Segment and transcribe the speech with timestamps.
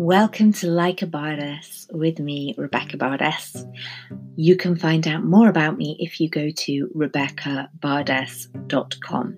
[0.00, 3.66] Welcome to Like a Bardess with me, Rebecca Bardess.
[4.34, 9.36] You can find out more about me if you go to rebeccabardess.com.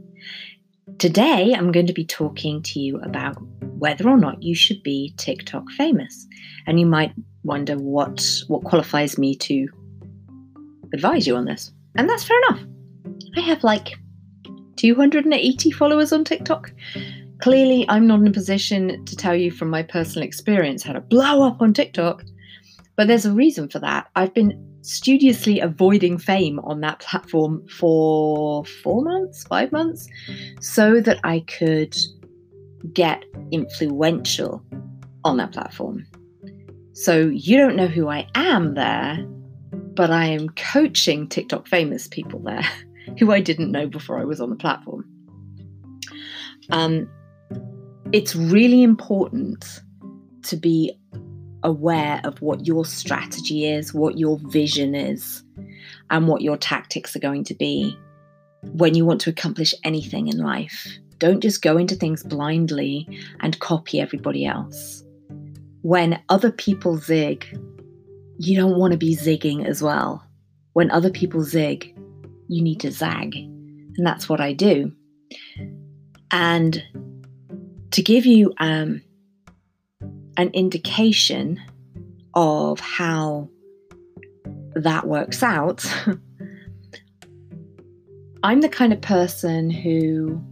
[0.99, 3.37] Today, I'm going to be talking to you about
[3.77, 6.29] whether or not you should be TikTok famous.
[6.69, 9.67] And you might wonder what, what qualifies me to
[10.93, 11.73] advise you on this.
[11.97, 12.61] And that's fair enough.
[13.37, 13.99] I have like
[14.77, 16.73] 280 followers on TikTok.
[17.43, 21.01] Clearly, I'm not in a position to tell you from my personal experience how to
[21.01, 22.23] blow up on TikTok,
[22.97, 24.07] but there's a reason for that.
[24.15, 30.07] I've been studiously avoiding fame on that platform for four months, five months,
[30.61, 31.97] so that I could
[32.93, 34.63] get influential
[35.25, 36.07] on that platform.
[36.93, 39.19] So you don't know who I am there,
[39.73, 42.65] but I am coaching TikTok famous people there
[43.19, 45.05] who I didn't know before I was on the platform.
[46.71, 47.09] Um,
[48.13, 49.81] it's really important
[50.43, 50.93] to be
[51.63, 55.43] aware of what your strategy is, what your vision is,
[56.11, 57.97] and what your tactics are going to be
[58.63, 60.87] when you want to accomplish anything in life.
[61.19, 63.09] Don't just go into things blindly
[63.41, 65.03] and copy everybody else.
[65.83, 67.47] When other people zig,
[68.39, 70.25] you don't want to be zigging as well.
[70.75, 71.97] When other people zig,
[72.49, 73.35] you need to zag.
[73.37, 74.93] And that's what I do.
[76.31, 76.83] And
[77.93, 79.03] to give you um,
[80.37, 81.61] an indication
[82.35, 83.49] of how
[84.75, 85.85] that works out,
[88.43, 90.43] I'm the kind of person who,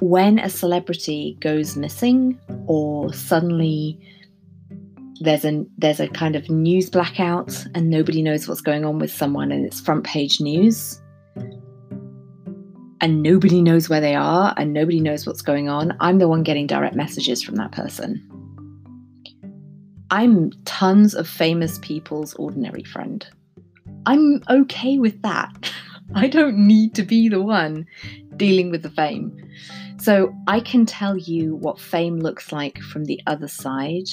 [0.00, 3.98] when a celebrity goes missing or suddenly
[5.20, 9.12] there's a there's a kind of news blackout and nobody knows what's going on with
[9.12, 11.00] someone and it's front page news
[13.02, 16.44] and nobody knows where they are and nobody knows what's going on, I'm the one
[16.44, 18.26] getting direct messages from that person.
[20.10, 23.26] I'm tons of famous people's ordinary friend.
[24.06, 25.72] I'm okay with that.
[26.14, 27.86] I don't need to be the one
[28.36, 29.36] dealing with the fame.
[29.98, 34.08] So I can tell you what fame looks like from the other side,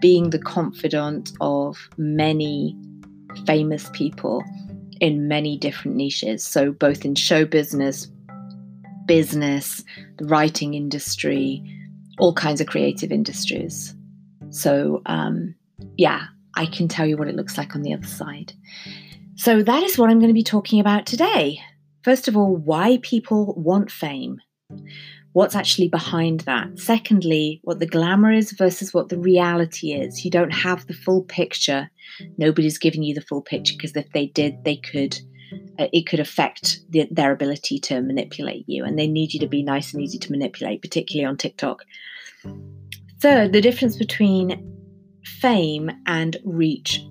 [0.00, 2.76] being the confidant of many
[3.46, 4.42] famous people
[5.00, 6.44] in many different niches.
[6.44, 8.08] So, both in show business,
[9.08, 9.82] business,
[10.18, 11.64] the writing industry,
[12.20, 13.94] all kinds of creative industries.
[14.50, 15.56] So, um,
[15.96, 18.52] yeah, I can tell you what it looks like on the other side.
[19.34, 21.58] So, that is what I'm going to be talking about today.
[22.02, 24.40] First of all, why people want fame.
[25.32, 26.78] What's actually behind that?
[26.78, 30.24] Secondly, what the glamour is versus what the reality is.
[30.24, 31.90] You don't have the full picture.
[32.38, 35.18] Nobody's giving you the full picture because if they did, they could
[35.78, 39.46] Uh, it could affect the, their ability to manipulate you, and they need you to
[39.46, 41.84] be nice and easy to manipulate, particularly on TikTok.
[43.20, 44.64] Third, the difference between
[45.24, 47.04] fame and reach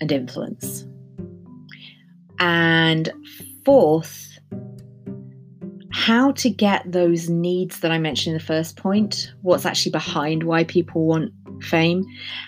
[0.00, 0.84] and influence.
[2.38, 3.12] And
[3.64, 4.38] fourth,
[5.92, 10.44] how to get those needs that I mentioned in the first point, what's actually behind
[10.44, 11.32] why people want
[11.62, 12.04] fame,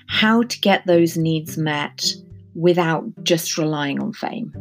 [0.08, 2.12] how to get those needs met
[2.54, 4.52] without just relying on fame.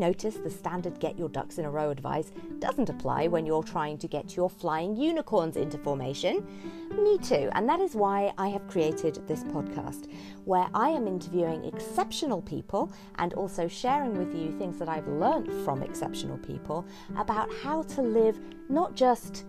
[0.00, 3.98] Notice the standard get your ducks in a row advice doesn't apply when you're trying
[3.98, 6.44] to get your flying unicorns into formation?
[6.96, 10.10] Me too, and that is why I have created this podcast
[10.44, 15.52] where I am interviewing exceptional people and also sharing with you things that I've learned
[15.64, 19.44] from exceptional people about how to live not just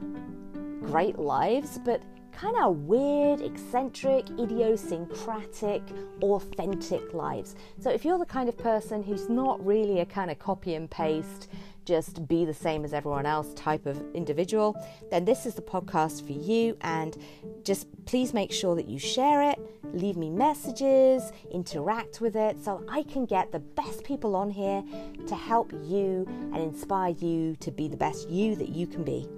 [0.82, 2.04] great lives, but
[2.42, 5.84] kind of weird, eccentric, idiosyncratic,
[6.24, 7.56] authentic lives.
[7.80, 10.90] So if you're the kind of person who's not really a kind of copy and
[10.90, 11.50] paste,
[11.86, 14.76] just be the same as everyone else type of individual,
[15.12, 16.76] then this is the podcast for you.
[16.82, 17.16] And
[17.64, 19.60] just please make sure that you share it,
[19.94, 24.84] leave me messages, interact with it so I can get the best people on here
[25.28, 29.30] to help you and inspire you to be the best you that you can be.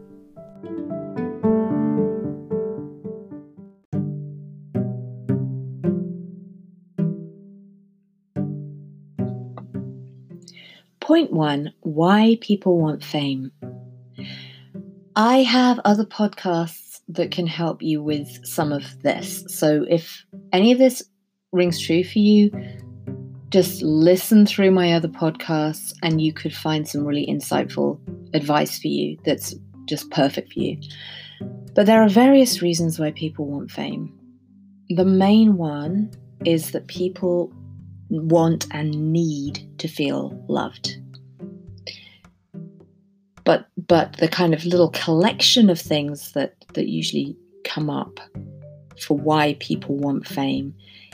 [11.03, 13.51] Point one why people want fame.
[15.17, 19.43] I have other podcasts that can help you with some of this.
[19.49, 20.23] So if
[20.53, 21.03] any of this
[21.51, 22.51] rings true for you,
[23.49, 27.99] just listen through my other podcasts and you could find some really insightful
[28.33, 29.53] advice for you that's
[29.89, 30.79] just perfect for you.
[31.75, 34.17] But there are various reasons why people want fame.
[34.87, 36.11] The main one
[36.45, 37.53] is that people
[38.09, 40.97] want and need to feel loved.
[43.43, 48.19] but but the kind of little collection of things that that usually come up
[48.99, 50.73] for why people want fame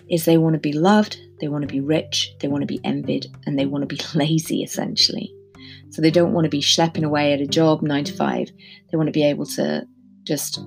[0.09, 2.81] is they want to be loved, they want to be rich, they want to be
[2.83, 5.33] envied, and they want to be lazy essentially.
[5.91, 8.49] So they don't want to be schlepping away at a job nine to five.
[8.91, 9.85] They want to be able to
[10.23, 10.59] just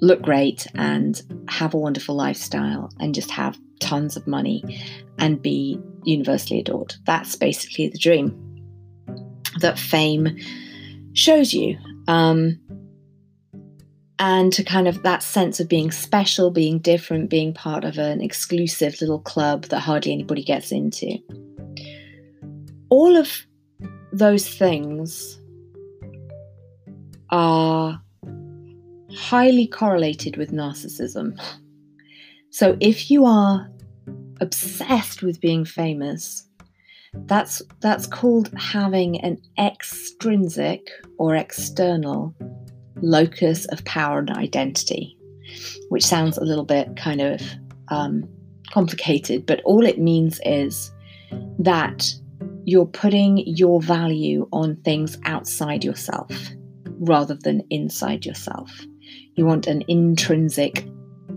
[0.00, 4.82] look great and have a wonderful lifestyle and just have tons of money
[5.18, 6.94] and be universally adored.
[7.04, 8.36] That's basically the dream
[9.60, 10.38] that fame
[11.12, 11.78] shows you.
[12.08, 12.60] Um,
[14.18, 18.20] and to kind of that sense of being special, being different, being part of an
[18.20, 21.16] exclusive little club that hardly anybody gets into.
[22.90, 23.46] All of
[24.12, 25.40] those things
[27.30, 28.00] are
[29.16, 31.40] highly correlated with narcissism.
[32.50, 33.70] So if you are
[34.40, 36.46] obsessed with being famous,
[37.26, 40.88] that's that's called having an extrinsic
[41.18, 42.34] or external
[43.02, 45.16] locus of power and identity,
[45.88, 47.40] which sounds a little bit kind of
[47.88, 48.28] um,
[48.72, 50.92] complicated, but all it means is
[51.58, 52.12] that
[52.64, 56.30] you're putting your value on things outside yourself
[57.00, 58.70] rather than inside yourself.
[59.34, 60.86] You want an intrinsic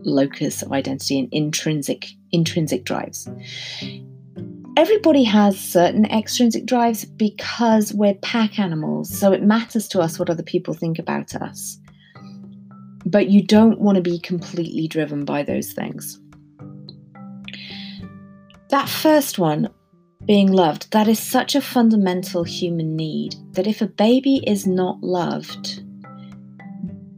[0.05, 3.29] locus of identity and intrinsic intrinsic drives.
[4.75, 10.29] Everybody has certain extrinsic drives because we're pack animals, so it matters to us what
[10.29, 11.77] other people think about us.
[13.05, 16.19] But you don't want to be completely driven by those things.
[18.69, 19.69] That first one,
[20.25, 25.01] being loved, that is such a fundamental human need that if a baby is not
[25.03, 25.83] loved,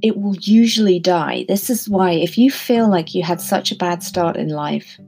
[0.06, 1.46] it will usually die.
[1.48, 5.00] This is why, if you feel like you had such a bad start in life,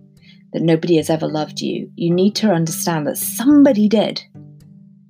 [0.53, 4.23] that nobody has ever loved you, you need to understand that somebody did.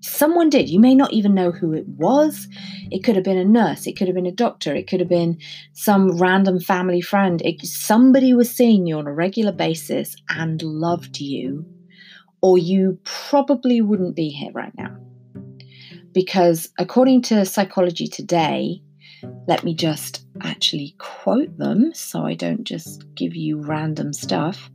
[0.01, 0.67] Someone did.
[0.67, 2.49] You may not even know who it was.
[2.91, 3.87] It could have been a nurse.
[3.87, 4.75] It could have been a doctor.
[4.75, 5.37] It could have been
[5.71, 7.41] some random family friend.
[7.43, 11.65] It, somebody was seeing you on a regular basis and loved you,
[12.41, 14.97] or you probably wouldn't be here right now.
[16.11, 18.81] Because according to Psychology Today,
[19.47, 24.69] let me just actually quote them so I don't just give you random stuff.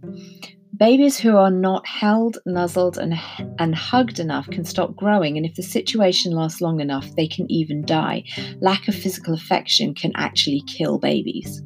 [0.76, 3.14] Babies who are not held, nuzzled, and,
[3.58, 7.48] and hugged enough can stop growing, and if the situation lasts long enough, they can
[7.50, 8.24] even die.
[8.60, 11.62] Lack of physical affection can actually kill babies.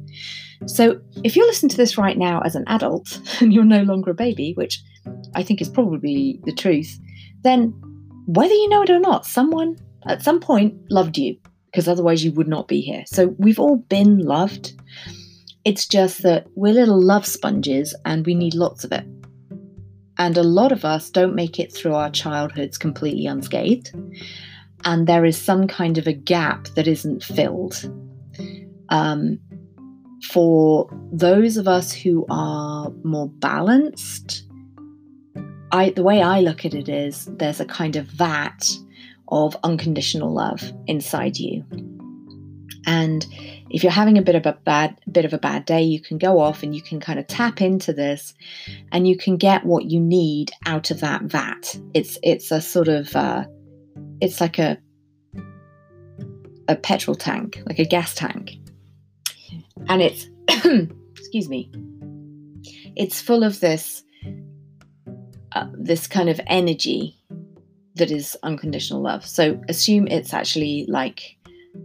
[0.65, 4.11] So, if you're listening to this right now as an adult and you're no longer
[4.11, 4.81] a baby, which
[5.35, 6.99] I think is probably the truth,
[7.43, 7.73] then
[8.27, 11.37] whether you know it or not, someone at some point loved you
[11.71, 13.03] because otherwise you would not be here.
[13.07, 14.73] So we've all been loved.
[15.63, 19.05] It's just that we're little love sponges and we need lots of it.
[20.17, 23.93] And a lot of us don't make it through our childhoods completely unscathed.
[24.85, 27.91] And there is some kind of a gap that isn't filled.
[28.89, 29.39] Um,
[30.31, 34.43] for those of us who are more balanced,
[35.71, 38.69] I, the way I look at it is there's a kind of vat
[39.29, 41.65] of unconditional love inside you.
[42.85, 43.25] And
[43.69, 46.17] if you're having a bit of a bad bit of a bad day, you can
[46.17, 48.33] go off and you can kind of tap into this,
[48.91, 51.77] and you can get what you need out of that vat.
[51.93, 53.45] It's it's a sort of uh,
[54.21, 54.77] it's like a
[56.69, 58.57] a petrol tank, like a gas tank,
[59.87, 60.27] and it's
[61.17, 61.69] excuse me,
[62.95, 64.03] it's full of this
[65.53, 67.16] uh, this kind of energy
[67.97, 69.25] that is unconditional love.
[69.25, 71.37] So assume it's actually like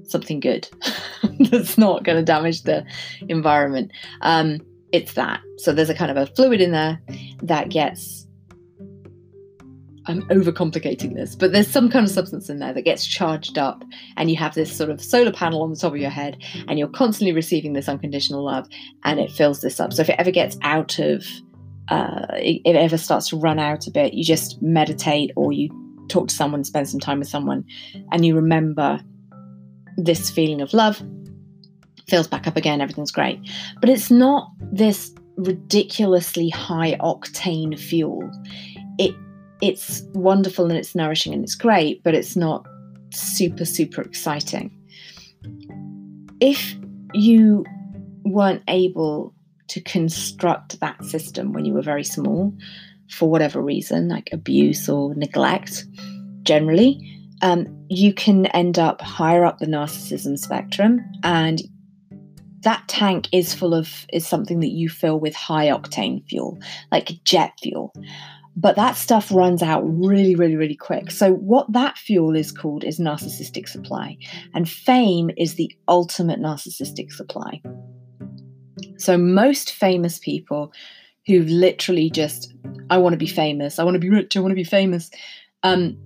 [0.04, 0.68] something good
[1.50, 2.84] that's not going to damage the
[3.28, 3.92] environment.
[4.20, 4.60] Um,
[4.92, 5.40] it's that.
[5.58, 7.00] So there's a kind of a fluid in there
[7.42, 8.26] that gets.
[10.06, 13.84] I'm overcomplicating this, but there's some kind of substance in there that gets charged up,
[14.16, 16.76] and you have this sort of solar panel on the top of your head, and
[16.76, 18.66] you're constantly receiving this unconditional love,
[19.04, 19.92] and it fills this up.
[19.92, 21.24] So if it ever gets out of,
[21.88, 25.70] uh, if it ever starts to run out a bit, you just meditate or you
[26.12, 27.64] talk to someone, spend some time with someone,
[28.12, 29.00] and you remember
[29.96, 31.02] this feeling of love,
[32.08, 33.40] fills back up again, everything's great.
[33.80, 38.30] But it's not this ridiculously high octane fuel.
[38.98, 39.14] It
[39.60, 42.66] it's wonderful and it's nourishing and it's great, but it's not
[43.12, 44.76] super, super exciting.
[46.40, 46.74] If
[47.14, 47.64] you
[48.24, 49.32] weren't able
[49.68, 52.52] to construct that system when you were very small,
[53.12, 55.84] for whatever reason, like abuse or neglect,
[56.42, 56.98] generally,
[57.42, 61.62] um, you can end up higher up the narcissism spectrum and
[62.62, 66.58] that tank is full of is something that you fill with high octane fuel
[66.92, 67.92] like jet fuel
[68.54, 71.10] But that stuff runs out really, really, really quick.
[71.10, 74.18] So, what that fuel is called is narcissistic supply.
[74.54, 77.62] And fame is the ultimate narcissistic supply.
[78.98, 80.72] So, most famous people
[81.26, 82.52] who've literally just,
[82.90, 85.10] I want to be famous, I want to be rich, I want to be famous,
[85.62, 85.96] um,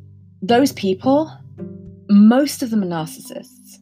[0.42, 1.32] those people,
[2.08, 3.78] most of them are narcissists.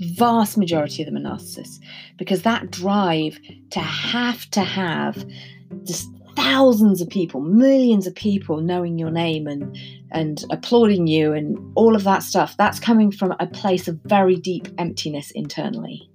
[0.00, 1.78] Vast majority of them are narcissists
[2.16, 3.38] because that drive
[3.70, 5.26] to have to have
[5.84, 9.76] just thousands of people, millions of people knowing your name and
[10.10, 14.36] and applauding you and all of that stuff, that's coming from a place of very
[14.36, 16.10] deep emptiness internally.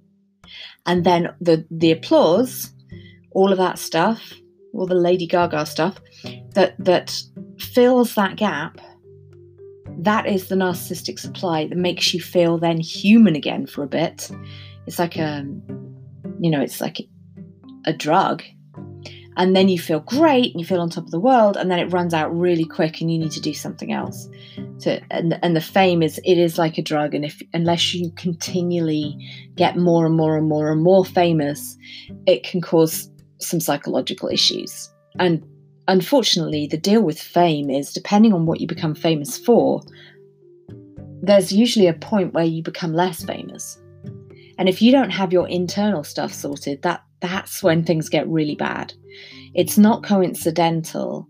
[0.84, 2.72] And then the the applause,
[3.36, 4.32] all of that stuff,
[4.72, 6.00] all the Lady Gaga stuff
[6.54, 7.08] that that
[7.58, 8.80] fills that gap
[9.98, 14.30] that is the narcissistic supply that makes you feel then human again for a bit.
[14.86, 15.44] It's like a,
[16.40, 17.00] you know, it's like
[17.86, 18.42] a drug.
[19.38, 21.78] And then you feel great and you feel on top of the world, and then
[21.78, 24.28] it runs out really quick, and you need to do something else.
[24.80, 28.10] To and and the fame is it is like a drug, and if unless you
[28.16, 29.14] continually
[29.54, 31.76] get more and more and more and more famous,
[32.26, 34.90] it can cause some psychological issues.
[35.18, 35.44] And
[35.88, 39.82] unfortunately, the deal with fame is depending on what you become famous for,
[41.22, 43.80] there's usually a point where you become less famous.
[44.58, 48.54] And if you don't have your internal stuff sorted, that that's when things get really
[48.54, 48.92] bad.
[49.54, 51.28] It's not coincidental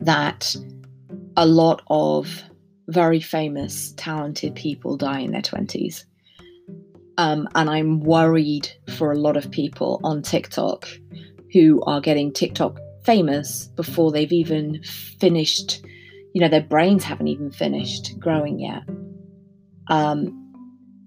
[0.00, 0.54] that
[1.36, 2.42] a lot of
[2.88, 6.04] very famous, talented people die in their 20s.
[7.16, 10.88] Um, and I'm worried for a lot of people on TikTok
[11.52, 15.84] who are getting TikTok famous before they've even finished,
[16.32, 18.82] you know, their brains haven't even finished growing yet.
[19.88, 20.40] Um,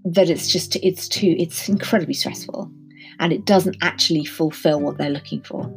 [0.06, 2.72] that it's just, it's too, it's incredibly stressful
[3.20, 5.74] and it doesn't actually fulfill what they're looking for.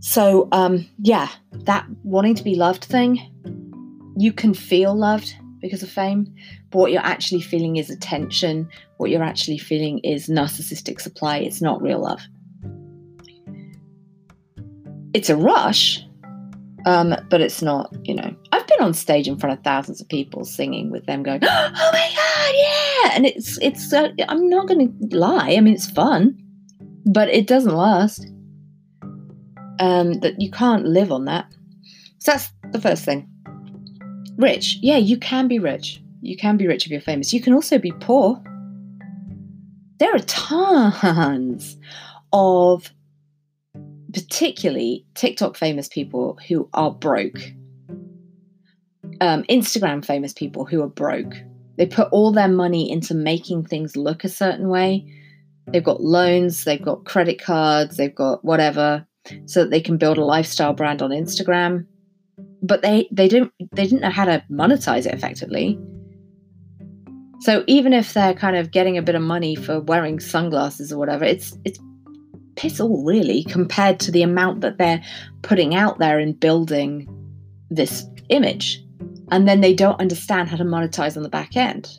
[0.00, 1.28] So, um, yeah,
[1.64, 3.18] that wanting to be loved thing,
[4.16, 6.34] you can feel loved because of fame,
[6.70, 8.68] but what you're actually feeling is attention.
[8.98, 11.38] What you're actually feeling is narcissistic supply.
[11.38, 12.20] It's not real love
[15.14, 16.04] it's a rush,
[16.86, 18.34] um, but it's not, you know.
[18.52, 21.90] I've been on stage in front of thousands of people singing with them going, oh
[21.92, 23.16] my God, yeah.
[23.16, 25.54] And it's, it's, uh, I'm not going to lie.
[25.56, 26.38] I mean, it's fun,
[27.04, 28.26] but it doesn't last.
[29.80, 31.46] Um, that you can't live on that.
[32.18, 33.28] So that's the first thing.
[34.36, 34.78] Rich.
[34.82, 36.02] Yeah, you can be rich.
[36.20, 37.32] You can be rich if you're famous.
[37.32, 38.42] You can also be poor.
[39.98, 41.76] There are tons
[42.32, 42.92] of
[44.12, 47.40] particularly TikTok famous people who are broke,
[49.20, 51.34] um, Instagram famous people who are broke.
[51.76, 55.06] They put all their money into making things look a certain way.
[55.68, 59.06] They've got loans, they've got credit cards, they've got whatever,
[59.46, 61.86] so that they can build a lifestyle brand on Instagram.
[62.62, 65.78] But they they didn't they didn't know how to monetize it effectively.
[67.40, 70.98] So even if they're kind of getting a bit of money for wearing sunglasses or
[70.98, 71.78] whatever, it's it's
[72.58, 75.02] piss all, really, compared to the amount that they're
[75.42, 77.08] putting out there in building
[77.70, 78.84] this image.
[79.30, 81.98] And then they don't understand how to monetize on the back end.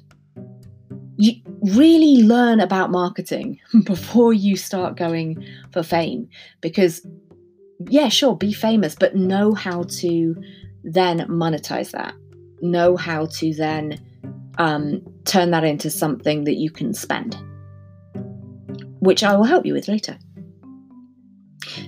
[1.15, 6.27] You really learn about marketing before you start going for fame
[6.60, 7.05] because,
[7.88, 10.36] yeah, sure, be famous, but know how to
[10.84, 12.13] then monetize that.
[12.62, 14.00] Know how to then
[14.59, 17.35] um, turn that into something that you can spend,
[18.99, 20.17] which I will help you with later.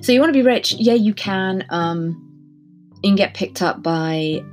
[0.02, 0.74] So you want to be rich?
[0.74, 1.66] Yeah, you can.
[1.70, 2.28] Um,
[3.04, 4.44] you can get picked up by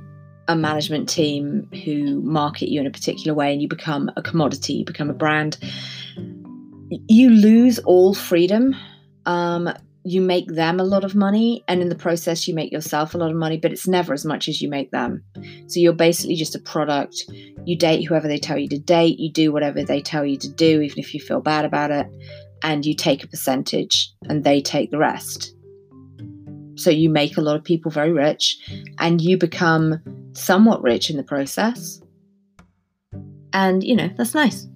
[0.47, 4.73] a management team who market you in a particular way, and you become a commodity.
[4.73, 5.57] You become a brand.
[7.07, 8.75] You lose all freedom.
[9.25, 9.71] Um,
[10.03, 13.17] you make them a lot of money, and in the process, you make yourself a
[13.17, 13.57] lot of money.
[13.57, 15.23] But it's never as much as you make them.
[15.67, 17.25] So you're basically just a product.
[17.65, 19.19] You date whoever they tell you to date.
[19.19, 22.07] You do whatever they tell you to do, even if you feel bad about it
[22.63, 25.55] and you take a percentage and they take the rest.
[26.75, 28.57] So you make a lot of people very rich
[28.99, 30.01] and you become
[30.33, 32.01] somewhat rich in the process.
[33.53, 34.67] And, you know, that's nice.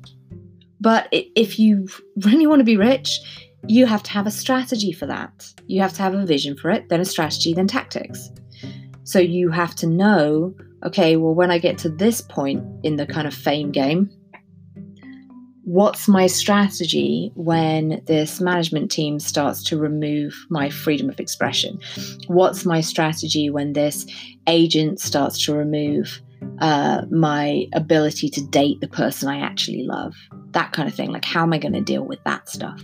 [0.81, 1.87] But if you
[2.17, 3.19] really want to be rich,
[3.67, 5.53] you have to have a strategy for that.
[5.67, 8.29] You have to have a vision for it, then a strategy, then tactics.
[9.03, 10.55] So you have to know
[10.85, 14.09] okay, well, when I get to this point in the kind of fame game,
[15.63, 21.79] what's my strategy when this management team starts to remove my freedom of expression?
[22.27, 24.05] What's my strategy when this
[24.47, 26.21] agent starts to remove
[26.59, 30.13] uh, my ability to date the person I actually love?
[30.51, 31.11] That kind of thing.
[31.11, 32.83] Like, how am I going to deal with that stuff?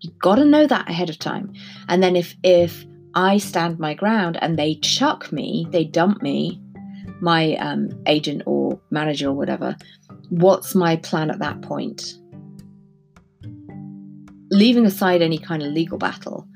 [0.00, 1.52] You've got to know that ahead of time.
[1.88, 6.60] And then if if I stand my ground and they chuck me, they dump me,
[7.20, 9.76] my um, agent or manager or whatever,
[10.30, 12.14] what's my plan at that point?
[14.50, 16.46] Leaving aside any kind of legal battle,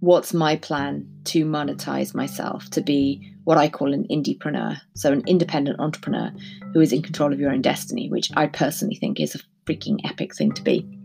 [0.00, 5.22] what's my plan to monetize myself to be what I call an indiepreneur, so an
[5.26, 6.32] independent entrepreneur
[6.72, 9.98] who is in control of your own destiny, which I personally think is a freaking
[10.04, 11.01] epic thing to be.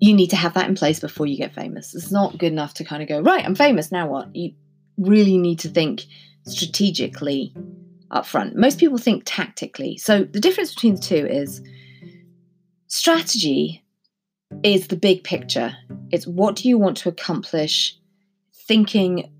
[0.00, 1.94] You need to have that in place before you get famous.
[1.94, 4.34] It's not good enough to kind of go, right, I'm famous, now what?
[4.34, 4.52] You
[4.96, 6.04] really need to think
[6.44, 7.52] strategically
[8.10, 8.56] up front.
[8.56, 9.96] Most people think tactically.
[9.96, 11.60] So the difference between the two is
[12.86, 13.84] strategy
[14.62, 15.76] is the big picture.
[16.10, 17.98] It's what do you want to accomplish,
[18.54, 19.30] thinking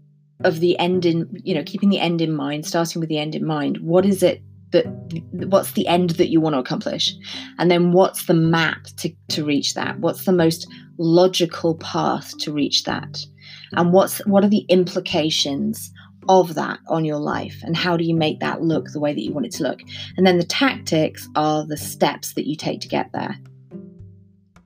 [0.44, 3.34] of the end in, you know, keeping the end in mind, starting with the end
[3.34, 3.78] in mind.
[3.78, 4.86] What is it that
[5.32, 7.14] what's the end that you want to accomplish?
[7.58, 9.98] And then what's the map to, to reach that?
[10.00, 13.24] What's the most logical path to reach that?
[13.72, 15.90] And what's what are the implications
[16.28, 19.22] of that on your life and how do you make that look the way that
[19.22, 19.80] you want it to look
[20.16, 23.36] and then the tactics are the steps that you take to get there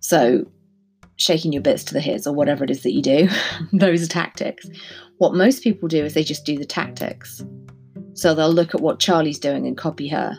[0.00, 0.44] so
[1.16, 3.28] shaking your bits to the hits or whatever it is that you do
[3.72, 4.66] those are tactics
[5.18, 7.44] what most people do is they just do the tactics
[8.14, 10.38] so they'll look at what charlie's doing and copy her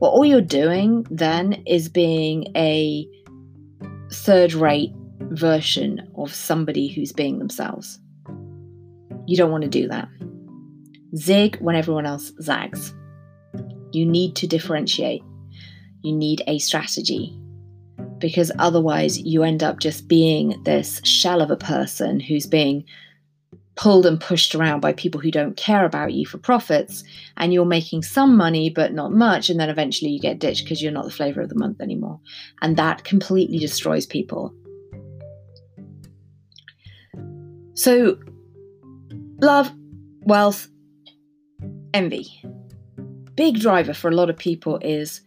[0.00, 3.08] well all you're doing then is being a
[4.12, 4.92] third rate
[5.30, 7.98] version of somebody who's being themselves
[9.26, 10.08] you don't want to do that
[11.16, 12.92] Zig when everyone else zags.
[13.92, 15.22] You need to differentiate.
[16.02, 17.38] You need a strategy
[18.18, 22.84] because otherwise you end up just being this shell of a person who's being
[23.76, 27.02] pulled and pushed around by people who don't care about you for profits
[27.36, 30.80] and you're making some money but not much and then eventually you get ditched because
[30.80, 32.20] you're not the flavor of the month anymore
[32.62, 34.54] and that completely destroys people
[37.74, 38.16] so
[39.40, 39.72] love
[40.22, 40.68] wealth
[41.92, 42.26] envy.
[43.34, 45.20] Big driver for a lot of people is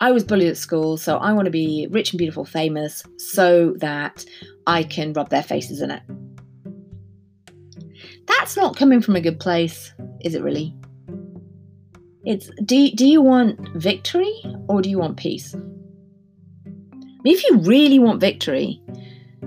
[0.00, 3.72] I was bullied at school, so I want to be rich and beautiful, famous, so
[3.78, 4.24] that
[4.66, 6.02] I can rub their faces in it.
[8.26, 10.74] That's not coming from a good place, is it really?
[12.24, 15.54] It's do, do you want victory or do you want peace?
[17.24, 18.80] if you really want victory,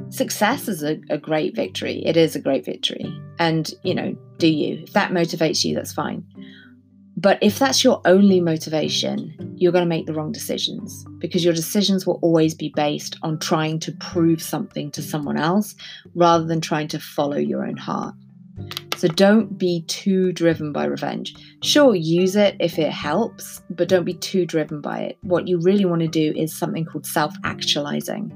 [0.10, 2.04] success is a, a great victory.
[2.06, 3.06] It is a great victory.
[3.38, 4.84] And, you know, do you?
[4.84, 6.26] If that motivates you, that's fine.
[7.16, 11.54] But if that's your only motivation, you're going to make the wrong decisions because your
[11.54, 15.76] decisions will always be based on trying to prove something to someone else
[16.16, 18.16] rather than trying to follow your own heart.
[18.98, 21.34] So don't be too driven by revenge.
[21.64, 25.18] Sure, use it if it helps, but don't be too driven by it.
[25.22, 28.34] What you really want to do is something called self actualizing.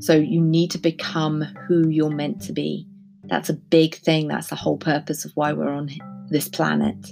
[0.00, 2.86] So you need to become who you're meant to be.
[3.24, 4.28] That's a big thing.
[4.28, 5.88] That's the whole purpose of why we're on
[6.28, 7.10] this planet.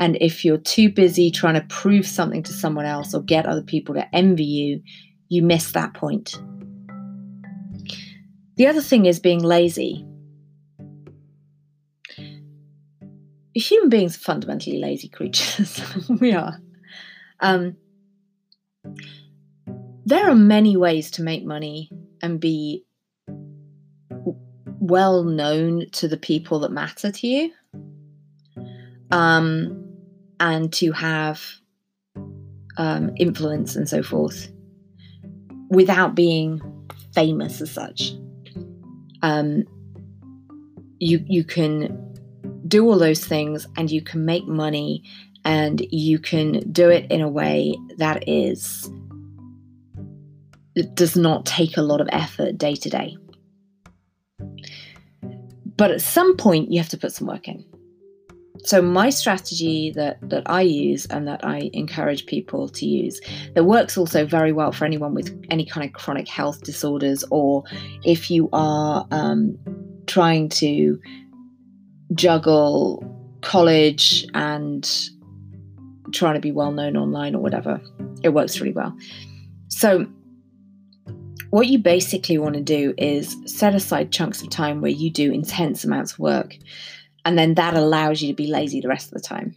[0.00, 3.62] And if you're too busy trying to prove something to someone else or get other
[3.62, 4.82] people to envy you,
[5.28, 6.40] you miss that point.
[8.56, 10.04] The other thing is being lazy.
[13.58, 15.80] Human beings are fundamentally lazy creatures.
[16.20, 16.60] we are.
[17.40, 17.76] Um,
[20.04, 21.90] there are many ways to make money
[22.22, 22.84] and be
[24.80, 27.52] well known to the people that matter to you.
[29.10, 29.84] Um,
[30.40, 31.42] and to have
[32.76, 34.48] um, influence and so forth
[35.68, 36.60] without being
[37.14, 38.12] famous as such.
[39.22, 39.64] Um,
[41.00, 42.07] you you can
[42.68, 45.02] do all those things and you can make money
[45.44, 48.90] and you can do it in a way that is
[50.74, 53.16] it does not take a lot of effort day to day.
[55.76, 57.64] But at some point you have to put some work in
[58.64, 63.20] so my strategy that that I use and that I encourage people to use
[63.54, 67.64] that works also very well for anyone with any kind of chronic health disorders or
[68.04, 69.56] if you are um,
[70.06, 71.00] trying to
[72.14, 73.04] juggle
[73.42, 75.10] college and
[76.12, 77.80] trying to be well known online or whatever
[78.22, 78.96] it works really well
[79.68, 80.06] so
[81.50, 85.32] what you basically want to do is set aside chunks of time where you do
[85.32, 86.56] intense amounts of work
[87.28, 89.54] and then that allows you to be lazy the rest of the time.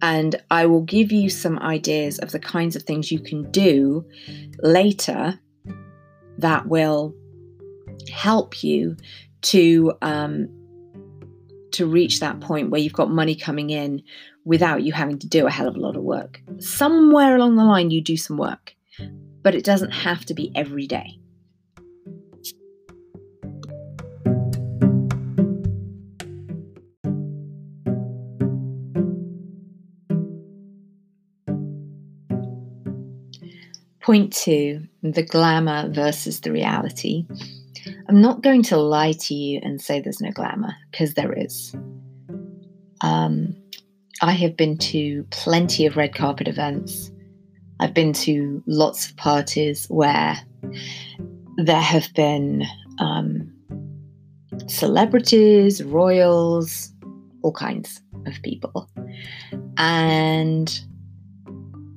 [0.00, 4.04] And I will give you some ideas of the kinds of things you can do
[4.62, 5.38] later
[6.38, 7.14] that will
[8.10, 8.96] help you
[9.42, 10.48] to um,
[11.72, 14.02] to reach that point where you've got money coming in
[14.44, 16.40] without you having to do a hell of a lot of work.
[16.58, 18.74] Somewhere along the line, you do some work,
[19.42, 21.18] but it doesn't have to be every day.
[34.00, 37.24] Point two the glamour versus the reality.
[38.08, 41.74] I'm not going to lie to you and say there's no glamour, because there is.
[43.00, 43.56] Um,
[44.20, 47.10] I have been to plenty of red carpet events.
[47.80, 50.38] I've been to lots of parties where
[51.56, 52.64] there have been
[53.00, 53.52] um,
[54.68, 56.92] celebrities, royals,
[57.42, 58.88] all kinds of people.
[59.76, 60.80] And,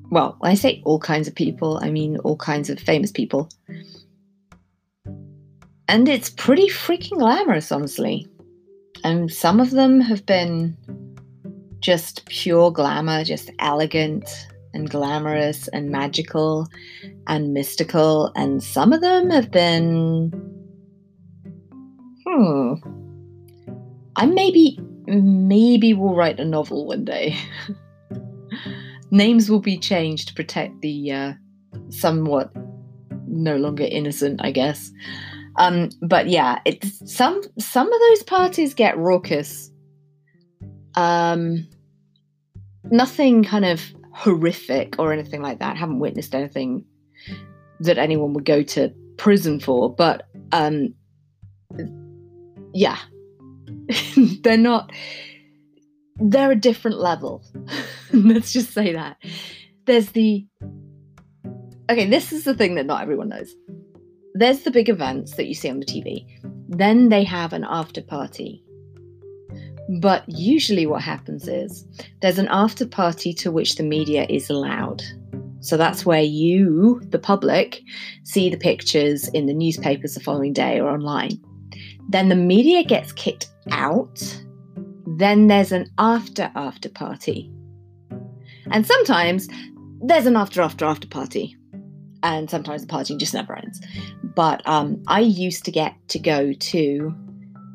[0.10, 3.50] well, when I say all kinds of people, I mean all kinds of famous people.
[5.88, 8.28] And it's pretty freaking glamorous, honestly.
[9.04, 10.76] And some of them have been
[11.80, 14.28] just pure glamour, just elegant
[14.74, 16.68] and glamorous and magical
[17.28, 18.32] and mystical.
[18.36, 20.32] And some of them have been,
[22.26, 22.74] hmm,
[24.16, 27.38] I maybe, maybe will write a novel one day.
[29.12, 31.34] Names will be changed to protect the uh,
[31.90, 32.52] somewhat
[33.28, 34.92] no longer innocent, I guess.
[35.58, 39.72] Um, but yeah, it's some some of those parties get raucous.
[40.96, 41.68] Um,
[42.86, 43.82] nothing kind of
[44.14, 45.76] horrific or anything like that.
[45.76, 46.86] I haven't witnessed anything
[47.80, 50.94] that anyone would go to prison for, but um,
[52.74, 52.98] yeah,
[54.42, 54.92] they're not.
[56.18, 57.44] They're a different level.
[58.14, 59.18] Let's just say that.
[59.86, 60.46] There's the.
[61.90, 63.54] Okay, this is the thing that not everyone knows
[64.36, 66.28] there's the big events that you see on the TV.
[66.68, 68.62] Then they have an after party.
[70.02, 71.88] But usually, what happens is
[72.22, 75.02] there's an after party to which the media is allowed.
[75.62, 77.82] So that's where you, the public,
[78.24, 81.42] see the pictures in the newspapers the following day or online.
[82.10, 84.22] Then the media gets kicked out.
[85.08, 87.50] Then there's an after after party.
[88.70, 89.48] And sometimes
[90.02, 91.56] there's an after after after party
[92.26, 93.80] and sometimes the party just never ends.
[94.36, 97.16] But um, I used to get to go to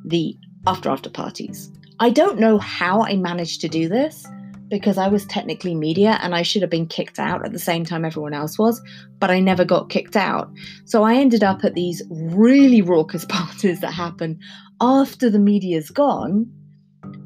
[0.04, 1.70] the after after parties.
[1.98, 4.26] I don't know how I managed to do this
[4.70, 7.84] because I was technically media and I should have been kicked out at the same
[7.84, 8.80] time everyone else was,
[9.18, 10.50] but I never got kicked out.
[10.84, 14.38] So I ended up at these really raucous parties that happen
[14.80, 16.46] after the media's gone,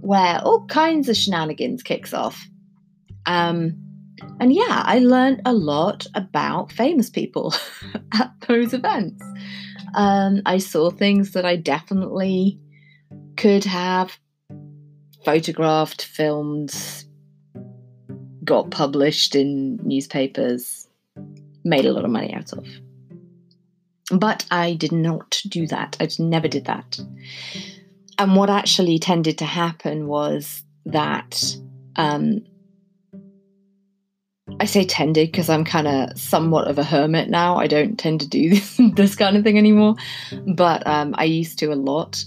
[0.01, 2.43] where all kinds of shenanigans kicks off.
[3.27, 3.84] Um,
[4.41, 7.55] and yeah, I learned a lot about famous people
[8.13, 9.23] at those events.
[9.95, 12.59] Um, I saw things that I definitely
[13.37, 14.19] could have
[15.25, 16.75] photographed, filmed,
[18.45, 20.89] got published in newspapers,
[21.65, 22.67] made a lot of money out of.
[24.11, 25.97] But I did not do that.
[25.99, 26.99] I never did that.
[28.19, 31.57] And what actually tended to happen was that
[31.97, 32.45] um,
[34.61, 37.57] I say tended because I'm kind of somewhat of a hermit now.
[37.57, 39.97] I don't tend to do this, this kind of thing anymore,
[40.47, 42.25] but um, I used to a lot.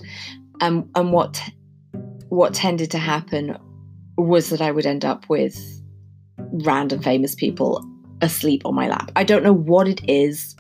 [0.62, 1.42] Um, and what
[2.30, 3.58] what tended to happen
[4.18, 5.58] was that I would end up with
[6.38, 7.86] random famous people
[8.22, 9.12] asleep on my lap.
[9.16, 10.56] I don't know what it is,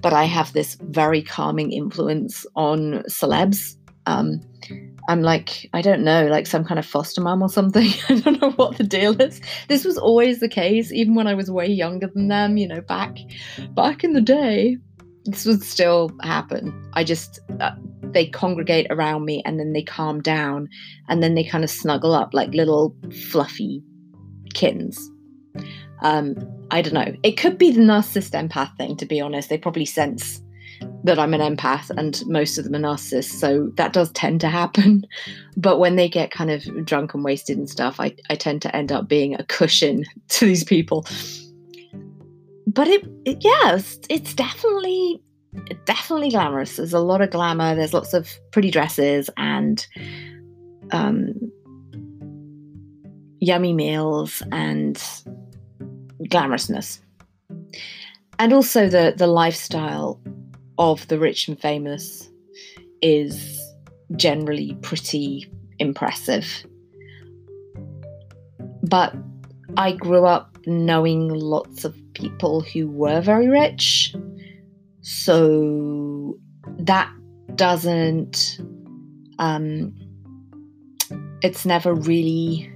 [0.00, 3.76] but I have this very calming influence on celebs.
[4.06, 4.40] Um,
[5.08, 7.88] I'm like, I don't know, like some kind of foster mom or something.
[8.08, 9.40] I don't know what the deal is.
[9.68, 12.80] This was always the case, even when I was way younger than them, you know,
[12.80, 13.16] back
[13.70, 14.78] back in the day.
[15.26, 16.90] This would still happen.
[16.94, 17.72] I just uh,
[18.12, 20.68] they congregate around me and then they calm down
[21.08, 22.96] and then they kind of snuggle up like little
[23.30, 23.82] fluffy
[24.54, 25.10] kittens.
[26.02, 26.34] Um,
[26.70, 27.14] I don't know.
[27.22, 29.48] It could be the narcissist empath thing, to be honest.
[29.48, 30.42] They probably sense
[31.04, 34.48] that I'm an empath and most of them are narcissists, so that does tend to
[34.48, 35.06] happen.
[35.56, 38.74] But when they get kind of drunk and wasted and stuff, I, I tend to
[38.74, 41.06] end up being a cushion to these people.
[42.66, 45.22] But it, it yeah, it's, it's definitely
[45.84, 46.76] definitely glamorous.
[46.76, 47.74] There's a lot of glamour.
[47.74, 49.86] There's lots of pretty dresses and
[50.90, 51.34] um,
[53.40, 54.96] yummy meals and
[56.24, 57.00] glamorousness.
[58.38, 60.20] And also the the lifestyle
[60.78, 62.30] of the rich and famous
[63.02, 63.60] is
[64.16, 66.64] generally pretty impressive.
[68.82, 69.14] But
[69.76, 74.14] I grew up knowing lots of people who were very rich.
[75.00, 76.38] So
[76.78, 77.12] that
[77.54, 78.60] doesn't,
[79.38, 79.94] um,
[81.42, 82.70] it's never really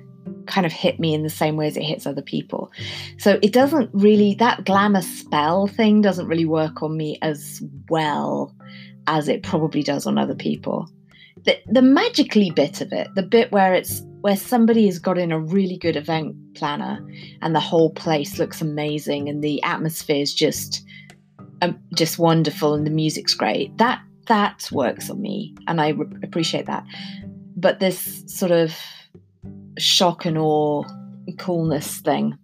[0.48, 2.72] kind of hit me in the same way as it hits other people.
[3.18, 8.54] So it doesn't really, that glamour spell thing doesn't really work on me as well
[9.06, 10.88] as it probably does on other people.
[11.44, 15.30] the, the magically bit of it, the bit where it's where somebody has got in
[15.30, 16.98] a really good event planner
[17.40, 20.84] and the whole place looks amazing and the atmosphere is just
[21.62, 23.76] um, just wonderful and the music's great.
[23.78, 26.84] That that works on me and I re- appreciate that.
[27.56, 28.76] But this sort of
[29.78, 30.84] shock and awe
[31.36, 32.38] coolness thing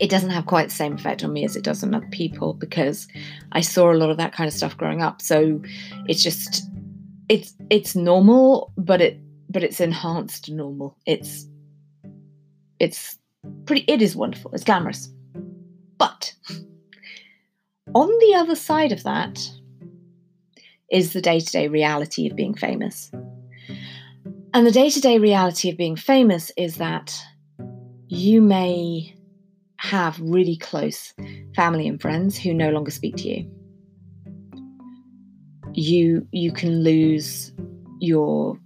[0.00, 2.54] it doesn't have quite the same effect on me as it does on other people
[2.54, 3.08] because
[3.52, 5.20] I saw a lot of that kind of stuff growing up.
[5.20, 5.60] So
[6.06, 6.68] it's just
[7.28, 9.18] it's it's normal, but it
[9.50, 10.96] but it's enhanced normal.
[11.04, 11.48] It's
[12.78, 13.18] it's
[13.66, 14.52] pretty it is wonderful.
[14.52, 15.12] It's glamorous.
[15.98, 16.32] But
[17.94, 19.40] on the other side of that
[20.92, 23.10] is the day-to-day reality of being famous.
[24.54, 27.14] And the day-to-day reality of being famous is that
[28.08, 29.14] you may
[29.76, 31.12] have really close
[31.54, 33.50] family and friends who no longer speak to you.
[35.74, 37.52] You you can lose
[38.00, 38.58] your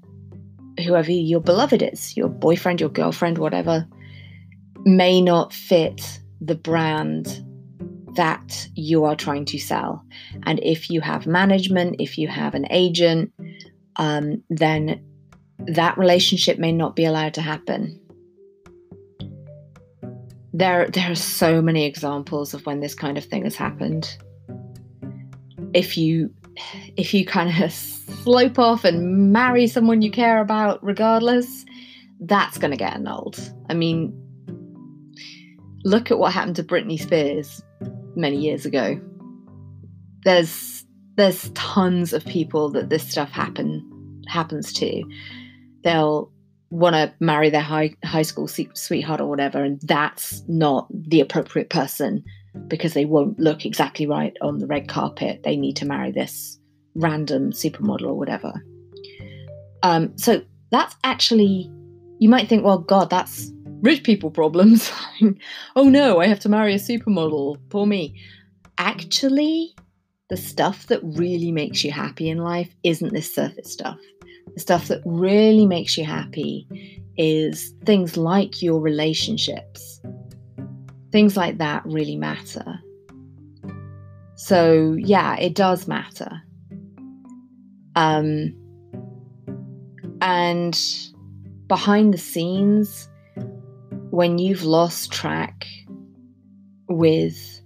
[0.87, 3.87] whoever your beloved is, your boyfriend, your girlfriend, whatever,
[4.85, 7.45] may not fit the brand
[8.15, 10.05] that you are trying to sell.
[10.45, 13.33] And if you have management, if you have an agent,
[13.97, 15.03] um, then
[15.67, 17.99] that relationship may not be allowed to happen.
[20.53, 24.17] There there are so many examples of when this kind of thing has happened.
[25.73, 26.31] If you
[26.97, 27.73] if you kind of
[28.23, 31.65] slope off and marry someone you care about regardless
[32.21, 33.39] that's going to get annulled.
[33.69, 34.19] I mean
[35.85, 37.63] look at what happened to britney spears
[38.15, 39.01] many years ago.
[40.25, 40.85] There's
[41.17, 45.03] there's tons of people that this stuff happen happens to
[45.83, 46.31] they'll
[46.71, 51.71] want to marry their high high school sweetheart or whatever, and that's not the appropriate
[51.71, 52.25] person
[52.69, 55.43] because they won't look exactly right on the red carpet.
[55.43, 56.59] They need to marry this
[56.95, 58.53] random supermodel or whatever.
[59.83, 61.71] Um, so that's actually,
[62.19, 64.91] you might think, well, God, that's rich people problems.
[65.77, 67.59] oh no, I have to marry a supermodel.
[67.69, 68.15] Poor me.
[68.79, 69.75] Actually,
[70.31, 73.99] the stuff that really makes you happy in life isn't this surface stuff.
[74.55, 76.67] The stuff that really makes you happy
[77.17, 80.01] is things like your relationships.
[81.11, 82.81] Things like that really matter.
[84.35, 86.43] So, yeah, it does matter.
[87.95, 88.55] Um,
[90.21, 90.79] and
[91.69, 93.09] behind the scenes,
[94.11, 95.67] when you've lost track
[96.89, 97.61] with,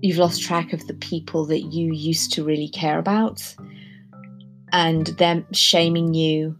[0.00, 3.42] you've lost track of the people that you used to really care about,
[4.74, 6.58] and them shaming you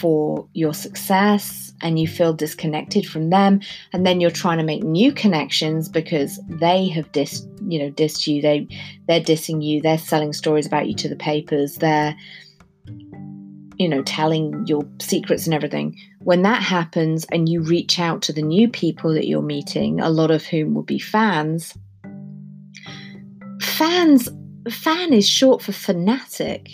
[0.00, 3.60] for your success and you feel disconnected from them
[3.92, 8.26] and then you're trying to make new connections because they have dissed you know dissed
[8.26, 8.40] you.
[8.40, 8.66] They
[9.06, 9.82] they're dissing you.
[9.82, 11.76] They're selling stories about you to the papers.
[11.76, 12.16] They're
[13.76, 15.96] you know telling your secrets and everything.
[16.20, 20.08] When that happens and you reach out to the new people that you're meeting a
[20.08, 21.76] lot of whom will be fans
[23.60, 24.28] fans
[24.70, 26.68] fan is short for fanatic.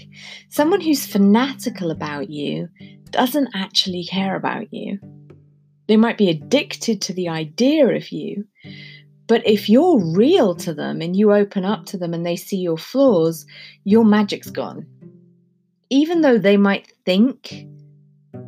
[0.48, 2.68] Someone who's fanatical about you
[3.10, 4.98] doesn't actually care about you.
[5.88, 8.46] They might be addicted to the idea of you,
[9.26, 12.56] but if you're real to them and you open up to them and they see
[12.56, 13.46] your flaws,
[13.84, 14.86] your magic's gone.
[15.90, 17.66] Even though they might think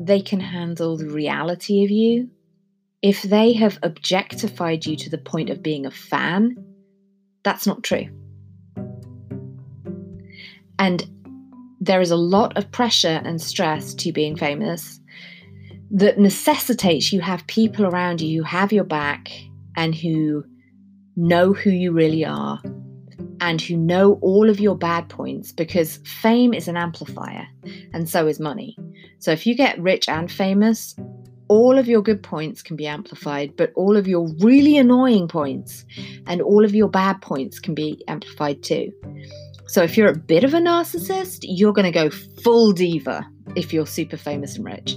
[0.01, 2.31] they can handle the reality of you,
[3.03, 6.57] if they have objectified you to the point of being a fan,
[7.43, 8.09] that's not true.
[10.79, 11.07] And
[11.81, 15.01] there is a lot of pressure and stress to being famous
[15.91, 19.31] that necessitates you have people around you who have your back
[19.77, 20.45] and who
[21.17, 22.61] know who you really are
[23.41, 27.47] and who know all of your bad points because fame is an amplifier
[27.93, 28.77] and so is money.
[29.19, 30.97] So if you get rich and famous,
[31.49, 35.85] all of your good points can be amplified, but all of your really annoying points
[36.27, 38.93] and all of your bad points can be amplified too.
[39.67, 43.73] So if you're a bit of a narcissist, you're going to go full diva if
[43.73, 44.97] you're super famous and rich.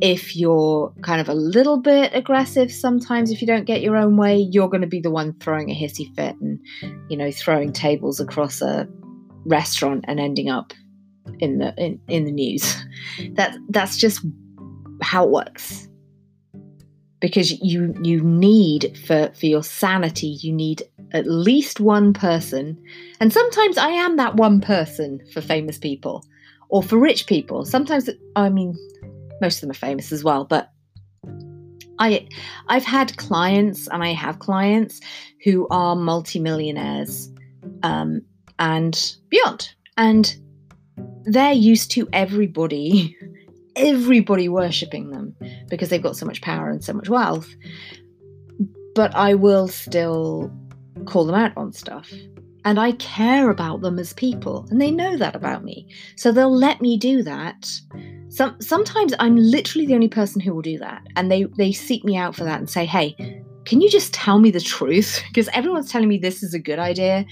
[0.00, 4.16] If you're kind of a little bit aggressive sometimes if you don't get your own
[4.16, 6.60] way, you're going to be the one throwing a hissy fit and
[7.08, 8.88] you know throwing tables across a
[9.44, 10.72] restaurant and ending up
[11.40, 12.76] in the in, in the news.
[13.34, 14.24] That that's just
[15.02, 15.87] how it works
[17.20, 22.82] because you you need for for your sanity you need at least one person.
[23.20, 26.24] And sometimes i am that one person for famous people
[26.68, 27.64] or for rich people.
[27.64, 28.76] Sometimes i mean
[29.40, 30.72] most of them are famous as well but
[32.00, 32.26] i
[32.66, 35.00] i've had clients and i have clients
[35.44, 37.30] who are multimillionaires
[37.82, 38.22] um,
[38.58, 39.70] and beyond.
[39.96, 40.36] And
[41.24, 43.16] they're used to everybody,
[43.78, 45.34] everybody worshipping them
[45.68, 47.48] because they've got so much power and so much wealth.
[48.94, 50.52] But I will still
[51.06, 52.10] call them out on stuff.
[52.64, 55.88] And I care about them as people, and they know that about me.
[56.16, 57.70] So they'll let me do that.
[58.28, 61.06] Some, sometimes I'm literally the only person who will do that.
[61.16, 63.16] And they, they seek me out for that and say, hey,
[63.64, 65.22] can you just tell me the truth?
[65.28, 67.24] Because everyone's telling me this is a good idea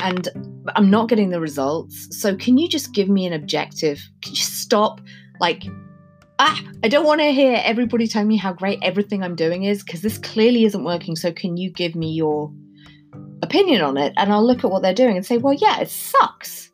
[0.00, 0.28] and
[0.74, 2.08] I'm not getting the results.
[2.10, 4.00] So can you just give me an objective?
[4.22, 5.00] Can you stop
[5.40, 5.64] like
[6.38, 9.82] ah, I don't want to hear everybody tell me how great everything I'm doing is
[9.82, 11.16] because this clearly isn't working.
[11.16, 12.52] So can you give me your
[13.42, 14.12] opinion on it?
[14.16, 16.70] And I'll look at what they're doing and say, well, yeah, it sucks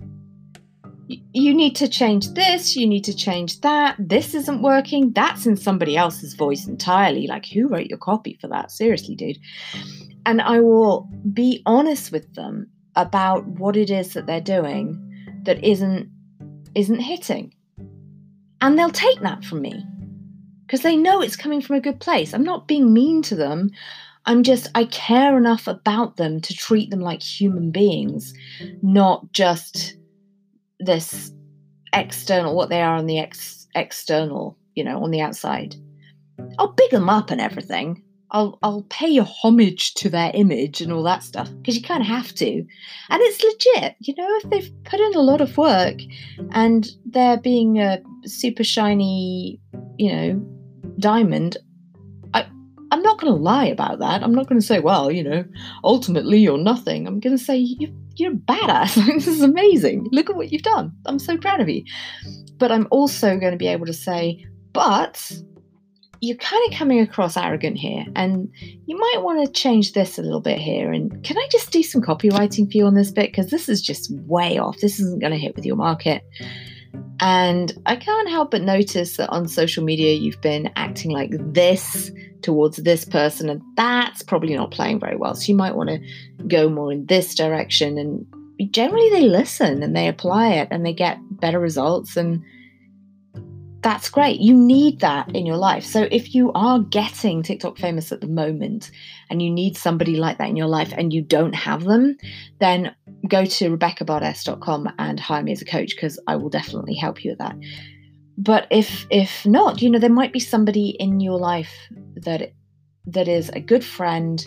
[1.32, 5.56] you need to change this, you need to change that, this isn't working, that's in
[5.56, 7.26] somebody else's voice entirely.
[7.26, 8.70] Like, who wrote your copy for that?
[8.70, 9.38] Seriously, dude.
[10.26, 15.06] And I will be honest with them about what it is that they're doing
[15.44, 16.10] that isn't
[16.74, 17.52] isn't hitting.
[18.60, 19.84] And they'll take that from me
[20.66, 22.32] because they know it's coming from a good place.
[22.32, 23.70] I'm not being mean to them.
[24.26, 28.34] I'm just, I care enough about them to treat them like human beings,
[28.82, 29.96] not just
[30.78, 31.32] this
[31.92, 35.74] external, what they are on the ex- external, you know, on the outside.
[36.58, 38.02] I'll big them up and everything.
[38.32, 42.06] I'll I'll pay homage to their image and all that stuff because you kind of
[42.06, 42.68] have to, and
[43.10, 43.96] it's legit.
[43.98, 45.98] You know, if they've put in a lot of work
[46.52, 49.60] and they're being a super shiny,
[49.98, 50.46] you know,
[50.98, 51.56] diamond,
[52.34, 52.46] I
[52.90, 54.22] I'm not going to lie about that.
[54.22, 55.44] I'm not going to say, well, you know,
[55.84, 57.06] ultimately you're nothing.
[57.06, 58.94] I'm going to say you you're a badass.
[59.06, 60.08] this is amazing.
[60.12, 60.92] Look at what you've done.
[61.06, 61.84] I'm so proud of you.
[62.58, 65.32] But I'm also going to be able to say, but
[66.20, 68.52] you're kind of coming across arrogant here, and
[68.86, 70.92] you might want to change this a little bit here.
[70.92, 73.30] And can I just do some copywriting for you on this bit?
[73.30, 74.78] Because this is just way off.
[74.80, 76.22] This isn't going to hit with your market.
[77.20, 82.10] And I can't help but notice that on social media, you've been acting like this
[82.40, 85.34] towards this person, and that's probably not playing very well.
[85.34, 86.00] So you might want to
[86.48, 87.98] go more in this direction.
[87.98, 92.16] And generally, they listen and they apply it and they get better results.
[92.16, 92.42] And
[93.82, 94.40] that's great.
[94.40, 95.84] You need that in your life.
[95.84, 98.90] So if you are getting TikTok famous at the moment
[99.30, 102.16] and you need somebody like that in your life and you don't have them,
[102.58, 102.94] then
[103.28, 107.32] go to rebeccabardes.com and hire me as a coach because I will definitely help you
[107.32, 107.56] with that.
[108.38, 111.72] But if if not you know there might be somebody in your life
[112.16, 112.52] that
[113.06, 114.46] that is a good friend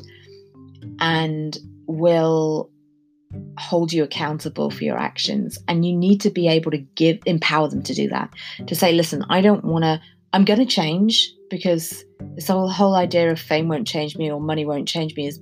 [0.99, 2.71] and will
[3.57, 7.67] hold you accountable for your actions and you need to be able to give empower
[7.67, 8.31] them to do that
[8.67, 9.99] to say listen i don't want to
[10.33, 12.03] i'm going to change because
[12.35, 15.39] this whole, whole idea of fame won't change me or money won't change me is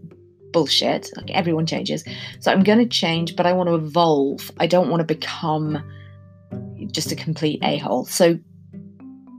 [0.51, 2.03] bullshit like everyone changes
[2.39, 5.83] so i'm going to change but i want to evolve i don't want to become
[6.87, 8.05] just a complete a hole.
[8.05, 8.39] So,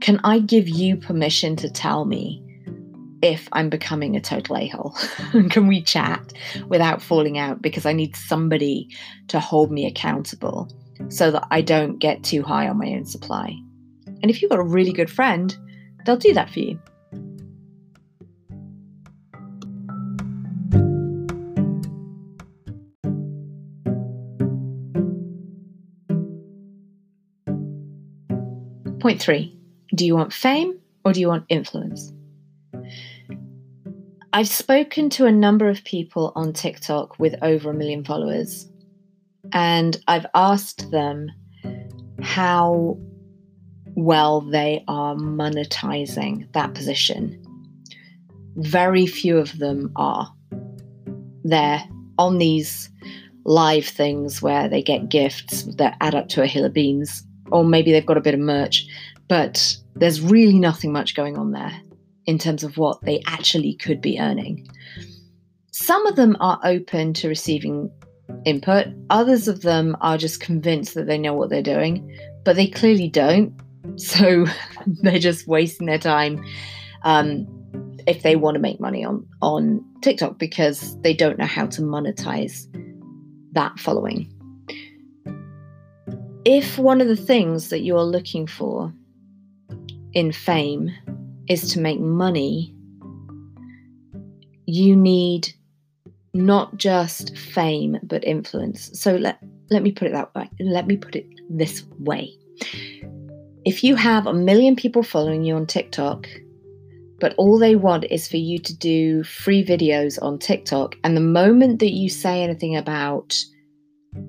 [0.00, 2.42] can I give you permission to tell me
[3.22, 4.96] if I'm becoming a total a hole?
[5.50, 6.32] can we chat
[6.66, 7.62] without falling out?
[7.62, 8.88] Because I need somebody
[9.28, 10.68] to hold me accountable
[11.08, 13.54] so that I don't get too high on my own supply.
[14.06, 15.56] And if you've got a really good friend,
[16.04, 16.80] they'll do that for you.
[29.02, 29.58] Point three
[29.96, 32.12] Do you want fame or do you want influence?
[34.32, 38.70] I've spoken to a number of people on TikTok with over a million followers,
[39.52, 41.32] and I've asked them
[42.20, 42.96] how
[43.96, 47.42] well they are monetizing that position.
[48.54, 50.32] Very few of them are.
[51.42, 51.82] They're
[52.18, 52.88] on these
[53.44, 57.64] live things where they get gifts that add up to a hill of beans or
[57.64, 58.86] maybe they've got a bit of merch,
[59.28, 61.72] but there's really nothing much going on there
[62.26, 64.66] in terms of what they actually could be earning.
[65.70, 67.90] Some of them are open to receiving
[68.44, 72.66] input, others of them are just convinced that they know what they're doing, but they
[72.66, 73.52] clearly don't.
[73.96, 74.46] So
[74.86, 76.44] they're just wasting their time
[77.02, 77.48] um,
[78.06, 81.82] if they want to make money on, on TikTok because they don't know how to
[81.82, 82.68] monetize
[83.54, 84.31] that following
[86.44, 88.92] if one of the things that you're looking for
[90.12, 90.90] in fame
[91.48, 92.74] is to make money,
[94.66, 95.52] you need
[96.34, 98.90] not just fame but influence.
[98.98, 99.38] So let
[99.70, 100.50] let me put it that way.
[100.60, 102.34] Let me put it this way.
[103.64, 106.28] If you have a million people following you on TikTok,
[107.20, 111.20] but all they want is for you to do free videos on TikTok, and the
[111.20, 113.36] moment that you say anything about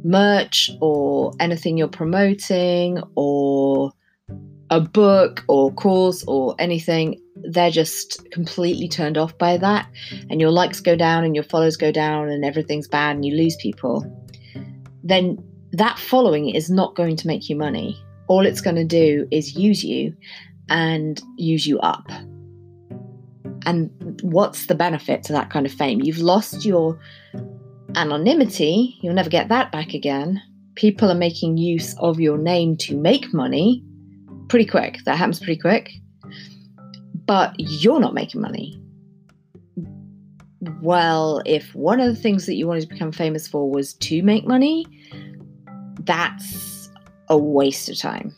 [0.04, 3.92] merch or anything you're promoting or
[4.70, 9.88] a book or course or anything, they're just completely turned off by that.
[10.30, 13.36] And your likes go down and your follows go down and everything's bad and you
[13.36, 14.04] lose people.
[15.04, 15.38] Then
[15.74, 18.02] that following is not going to make you money.
[18.28, 20.16] All it's going to do is use you
[20.70, 22.08] and use you up.
[23.66, 23.90] And
[24.24, 26.02] what's the benefit to that kind of fame?
[26.02, 27.00] You've lost your
[27.96, 30.42] anonymity, you'll never get that back again.
[30.76, 33.84] People are making use of your name to make money
[34.50, 35.00] pretty quick.
[35.06, 35.92] That happens pretty quick.
[37.26, 38.80] But you're not making money.
[40.82, 44.22] Well, if one of the things that you wanted to become famous for was to
[44.24, 44.86] make money,
[46.02, 46.90] that's
[47.30, 48.36] a waste of time.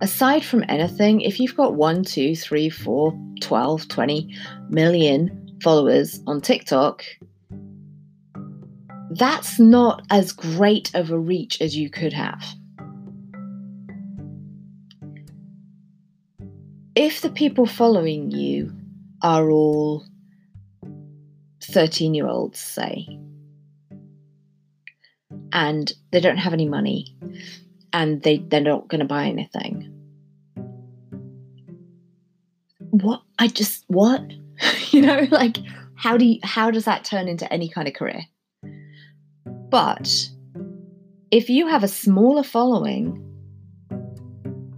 [0.00, 4.36] Aside from anything, if you've got one, two, three, four, 12, 20
[4.68, 7.04] million followers on TikTok,
[9.16, 12.42] that's not as great of a reach as you could have.
[16.94, 18.72] If the people following you
[19.22, 20.04] are all
[21.62, 23.06] 13 year olds, say,
[25.52, 27.16] and they don't have any money
[27.92, 29.88] and they, they're not going to buy anything,
[32.78, 33.22] what?
[33.38, 34.22] I just, what?
[34.90, 35.58] you know, like,
[35.96, 38.22] how do you, how does that turn into any kind of career?
[39.72, 40.28] But
[41.30, 43.18] if you have a smaller following,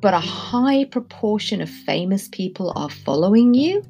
[0.00, 3.82] but a high proportion of famous people are following you,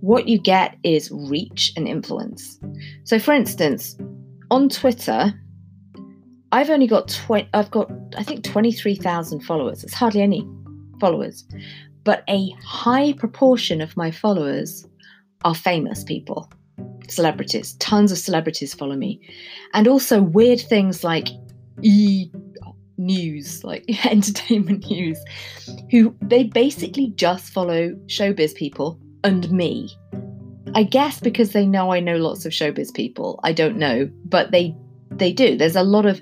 [0.00, 2.56] what you get is reach and influence.
[3.02, 3.98] So, for instance,
[4.52, 5.34] on Twitter,
[6.52, 9.82] I've only got tw- I've got I think twenty three thousand followers.
[9.82, 10.48] It's hardly any
[11.00, 11.44] followers,
[12.04, 14.86] but a high proportion of my followers
[15.44, 16.48] are famous people
[17.08, 17.74] celebrities.
[17.74, 19.20] Tons of celebrities follow me.
[19.74, 21.28] And also weird things like
[21.82, 22.30] e
[22.96, 25.18] news, like entertainment news,
[25.90, 29.90] who they basically just follow showbiz people and me.
[30.74, 33.40] I guess because they know I know lots of showbiz people.
[33.42, 34.74] I don't know, but they
[35.10, 35.56] they do.
[35.56, 36.20] There's a lot of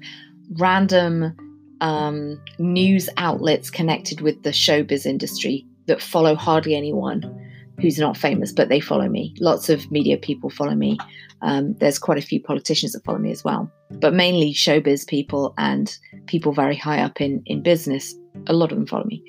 [0.53, 1.37] random
[1.81, 7.46] um, news outlets connected with the showbiz industry that follow hardly anyone
[7.81, 9.35] who's not famous, but they follow me.
[9.41, 10.99] Lots of media people follow me.
[11.43, 13.71] Um, there's quite a few politicians that follow me as well,
[14.01, 15.97] but mainly showbiz people and
[16.27, 18.15] people very high up in, in business.
[18.47, 19.23] A lot of them follow me.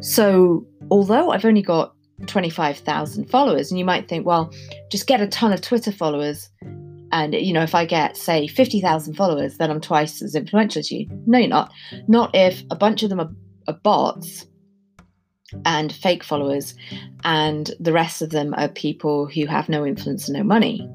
[0.00, 1.94] So, although I've only got
[2.26, 4.52] 25,000 followers, and you might think, well,
[4.90, 6.48] just get a ton of Twitter followers.
[7.12, 10.90] And, you know, if I get, say, 50,000 followers, then I'm twice as influential as
[10.90, 11.08] you.
[11.26, 11.72] No, you're not.
[12.06, 13.30] Not if a bunch of them are,
[13.66, 14.46] are bots
[15.64, 16.74] and fake followers,
[17.24, 20.88] and the rest of them are people who have no influence and no money.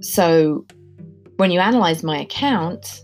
[0.00, 0.66] So
[1.36, 3.02] when you analyze my account,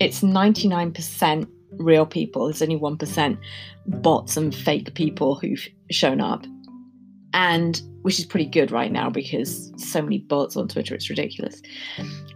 [0.00, 2.46] it's 99% real people.
[2.46, 3.38] There's only 1%
[3.86, 6.44] bots and fake people who've shown up.
[7.34, 11.62] And which is pretty good right now because so many bots on Twitter, it's ridiculous.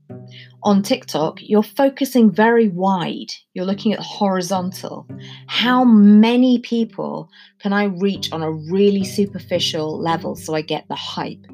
[0.63, 3.31] on TikTok, you're focusing very wide.
[3.53, 5.07] You're looking at horizontal.
[5.47, 7.29] How many people
[7.59, 11.45] can I reach on a really superficial level so I get the hype?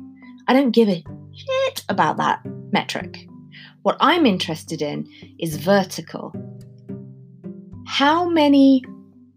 [0.47, 2.41] I don't give a shit about that
[2.71, 3.27] metric.
[3.81, 5.07] What I'm interested in
[5.39, 6.33] is vertical.
[7.87, 8.83] How many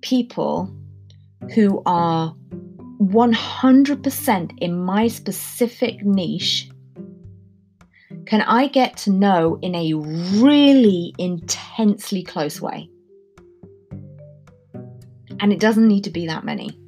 [0.03, 0.73] people
[1.55, 2.35] who are
[3.01, 6.69] 100% in my specific niche
[8.27, 12.89] can I get to know in a really intensely close way?
[15.41, 16.79] And it doesn't need to be that many.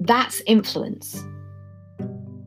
[0.00, 1.22] That's influence.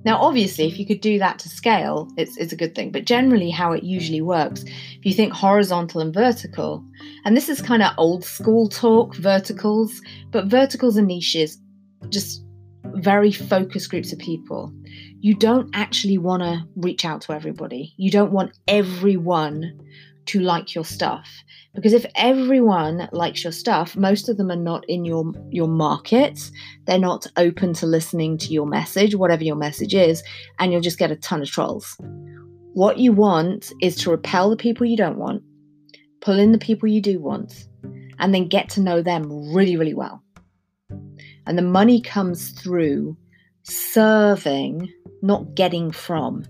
[0.03, 2.91] Now, obviously, if you could do that to scale, it's, it's a good thing.
[2.91, 6.83] But generally, how it usually works, if you think horizontal and vertical,
[7.23, 10.01] and this is kind of old school talk, verticals,
[10.31, 11.59] but verticals and niches,
[12.09, 12.43] just
[12.95, 14.73] very focused groups of people.
[15.19, 17.93] You don't actually want to reach out to everybody.
[17.97, 19.79] You don't want everyone
[20.27, 24.83] to like your stuff because if everyone likes your stuff most of them are not
[24.87, 26.51] in your your market
[26.85, 30.23] they're not open to listening to your message whatever your message is
[30.59, 31.97] and you'll just get a ton of trolls
[32.73, 35.41] what you want is to repel the people you don't want
[36.21, 37.67] pull in the people you do want
[38.19, 40.23] and then get to know them really really well
[41.47, 43.17] and the money comes through
[43.63, 46.43] serving not getting from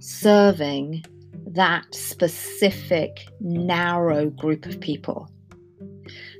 [0.00, 1.02] serving
[1.46, 5.30] that specific narrow group of people.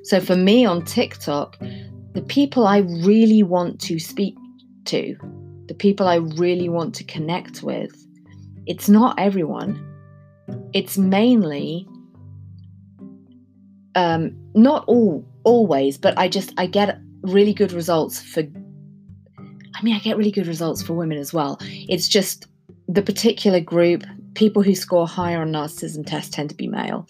[0.03, 1.59] So for me on TikTok,
[2.13, 4.37] the people I really want to speak
[4.87, 5.17] to,
[5.67, 7.91] the people I really want to connect with,
[8.67, 9.83] it's not everyone.
[10.75, 11.89] It's mainly
[13.95, 19.95] um, not all always, but I just I get really good results for I mean
[19.95, 21.59] I get really good results for women as well.
[21.61, 22.47] It's just
[22.89, 24.05] the particular group
[24.35, 27.09] people who score higher on narcissism tests tend to be male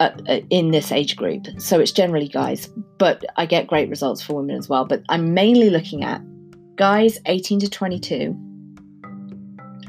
[0.00, 1.46] uh, uh, in this age group.
[1.58, 4.84] So it's generally guys, but I get great results for women as well.
[4.84, 6.22] But I'm mainly looking at
[6.76, 8.36] guys 18 to 22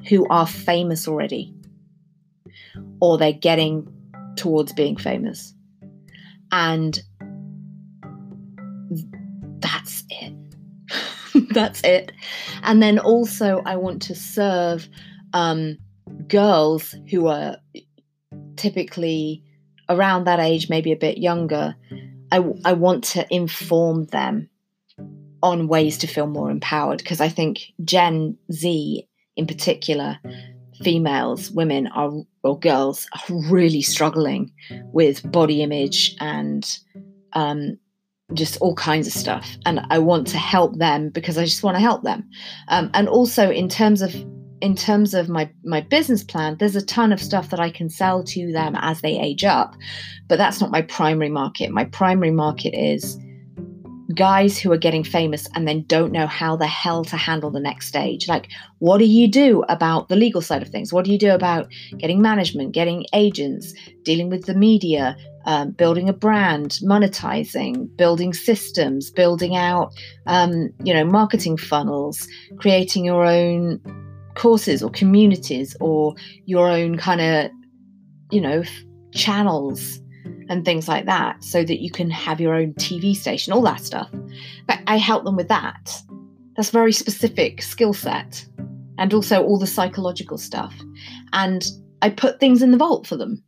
[0.09, 1.53] who are famous already,
[2.99, 3.87] or they're getting
[4.35, 5.53] towards being famous.
[6.51, 7.01] And
[11.51, 12.11] that's it.
[12.63, 14.87] And then also, I want to serve
[15.33, 15.77] um,
[16.27, 17.57] girls who are
[18.55, 19.43] typically
[19.89, 21.75] around that age, maybe a bit younger,
[22.31, 24.49] I, I want to inform them
[25.41, 30.19] on ways to feel more empowered because I think Gen Z in particular,
[30.83, 32.11] females, women are
[32.43, 34.51] or girls are really struggling
[34.91, 36.79] with body image and
[37.33, 37.77] um,
[38.33, 39.57] just all kinds of stuff.
[39.65, 42.29] And I want to help them because I just want to help them.
[42.67, 44.13] Um, and also in terms of
[44.61, 47.89] in terms of my my business plan there's a ton of stuff that i can
[47.89, 49.75] sell to them as they age up
[50.29, 53.19] but that's not my primary market my primary market is
[54.13, 57.59] guys who are getting famous and then don't know how the hell to handle the
[57.59, 58.27] next stage.
[58.27, 58.49] Like
[58.79, 60.93] what do you do about the legal side of things?
[60.93, 66.07] What do you do about getting management getting agents dealing with the media um, building
[66.07, 69.91] a brand monetizing building systems building out
[70.25, 72.25] um, you know marketing funnels
[72.59, 73.81] creating your own
[74.35, 77.51] courses or communities or your own kind of,
[78.31, 78.63] you know,
[79.13, 79.99] channels
[80.49, 83.81] and things like that so that you can have your own TV station, all that
[83.81, 84.09] stuff.
[84.67, 86.01] But I help them with that.
[86.55, 88.45] That's very specific skill set
[88.97, 90.73] and also all the psychological stuff.
[91.33, 91.65] And
[92.01, 93.43] I put things in the vault for them.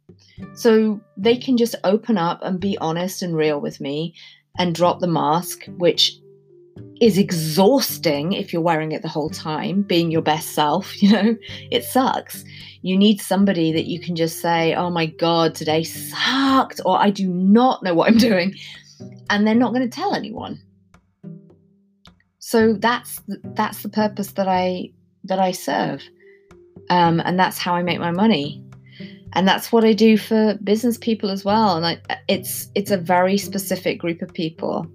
[0.53, 4.15] So they can just open up and be honest and real with me
[4.57, 6.17] and drop the mask, which
[7.02, 11.36] is exhausting if you're wearing it the whole time, being your best self, you know,
[11.72, 12.43] it sucks.
[12.82, 17.10] You need somebody that you can just say, oh my God, today sucked, or I
[17.10, 18.56] do not know what I'm doing.
[19.30, 20.62] And they're not going to tell anyone.
[22.39, 24.91] So that's that's the purpose that I
[25.24, 26.04] that I serve,
[26.91, 28.64] um, and that's how I make my money,
[29.34, 31.76] and that's what I do for business people as well.
[31.76, 34.88] And I, it's it's a very specific group of people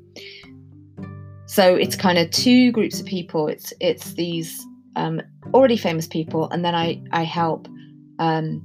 [1.51, 3.49] so it's kind of two groups of people.
[3.49, 5.21] It's it's these um,
[5.53, 7.67] already famous people, and then I I help
[8.21, 8.63] um,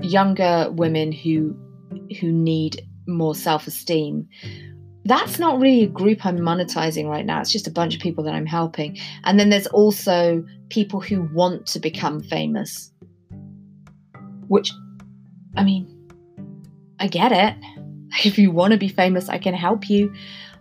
[0.00, 1.54] younger women who
[2.18, 4.26] who need more self esteem.
[5.04, 7.42] That's not really a group I'm monetizing right now.
[7.42, 8.96] It's just a bunch of people that I'm helping.
[9.24, 12.90] And then there's also people who want to become famous,
[14.48, 14.72] which,
[15.58, 16.08] I mean,
[16.98, 17.54] I get it.
[18.24, 20.12] If you want to be famous, I can help you.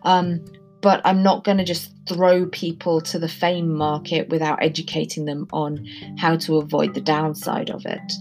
[0.03, 0.45] Um,
[0.81, 5.47] but I'm not going to just throw people to the fame market without educating them
[5.51, 5.85] on
[6.17, 8.13] how to avoid the downside of it.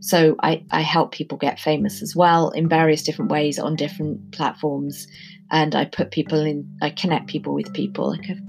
[0.00, 4.32] So I, I help people get famous as well in various different ways on different
[4.32, 5.06] platforms,
[5.50, 6.68] and I put people in.
[6.82, 8.08] I connect people with people.
[8.08, 8.40] Like I've,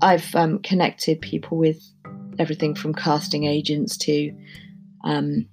[0.00, 1.82] I've um, connected people with
[2.38, 4.32] everything from casting agents to,
[5.04, 5.46] um,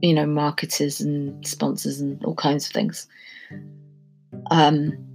[0.00, 3.06] you know, marketers and sponsors and all kinds of things.
[4.50, 5.11] Um,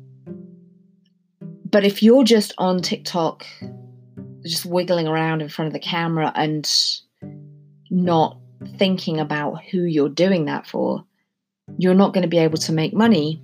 [1.72, 3.46] but if you're just on TikTok,
[4.44, 6.70] just wiggling around in front of the camera and
[7.90, 8.38] not
[8.78, 11.04] thinking about who you're doing that for,
[11.78, 13.42] you're not going to be able to make money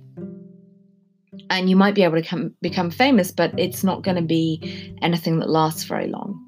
[1.50, 4.96] and you might be able to come, become famous, but it's not going to be
[5.02, 6.40] anything that lasts very long.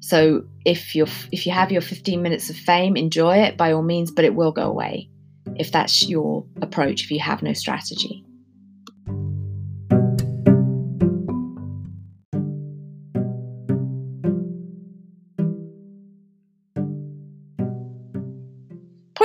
[0.00, 3.82] So if you if you have your 15 minutes of fame, enjoy it by all
[3.82, 5.10] means, but it will go away
[5.56, 7.04] if that's your approach.
[7.04, 8.24] If you have no strategy.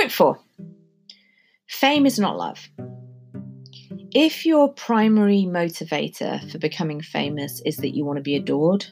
[0.06, 0.38] Point four
[1.66, 2.68] fame is not love.
[4.14, 8.86] If your primary motivator for becoming famous is that you want to be adored,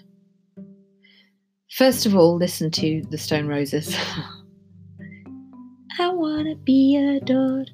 [1.71, 3.97] first of all, listen to the Stone Roses.
[6.01, 7.71] I want to be adored.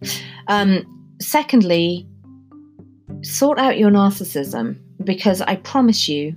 [0.49, 2.07] Um, secondly,
[3.23, 6.37] sort out your narcissism because I promise you,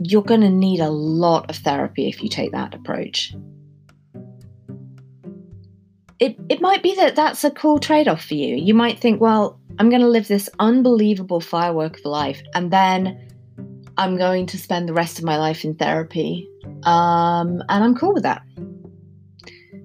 [0.00, 3.36] you're going to need a lot of therapy if you take that approach
[6.24, 8.56] it, it might be that that's a cool trade off for you.
[8.56, 13.28] You might think, well, I'm going to live this unbelievable firework of life, and then
[13.98, 16.48] I'm going to spend the rest of my life in therapy.
[16.84, 18.40] Um, and I'm cool with that.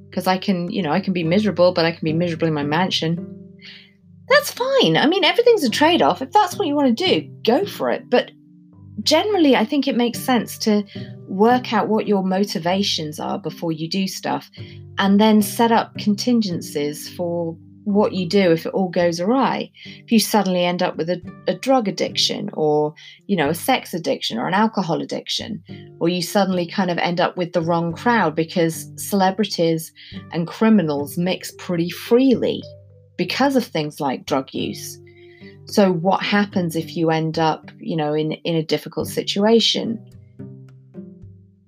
[0.10, 2.54] Because I can, you know, I can be miserable, but I can be miserable in
[2.54, 3.36] my mansion.
[4.30, 4.96] That's fine.
[4.96, 6.22] I mean, everything's a trade off.
[6.22, 8.10] If that's what you want to do, go for it.
[8.10, 8.32] But
[9.04, 10.84] generally, I think it makes sense to
[11.30, 14.50] work out what your motivations are before you do stuff
[14.98, 19.72] and then set up contingencies for what you do if it all goes awry.
[19.86, 22.94] If you suddenly end up with a, a, drug addiction or
[23.28, 25.64] you know a sex addiction or an alcohol addiction
[26.00, 29.92] or you suddenly kind of end up with the wrong crowd because celebrities
[30.32, 32.62] and criminals mix pretty freely
[33.18, 35.00] because of things like drug use.
[35.66, 40.04] So what happens if you end up you know in in a difficult situation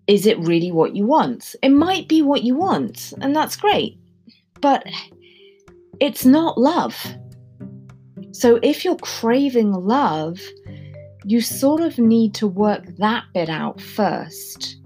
[0.07, 1.55] is it really what you want?
[1.61, 3.97] It might be what you want, and that's great,
[4.59, 4.83] but
[5.99, 6.95] it's not love.
[8.31, 10.39] So if you're craving love,
[11.25, 14.77] you sort of need to work that bit out first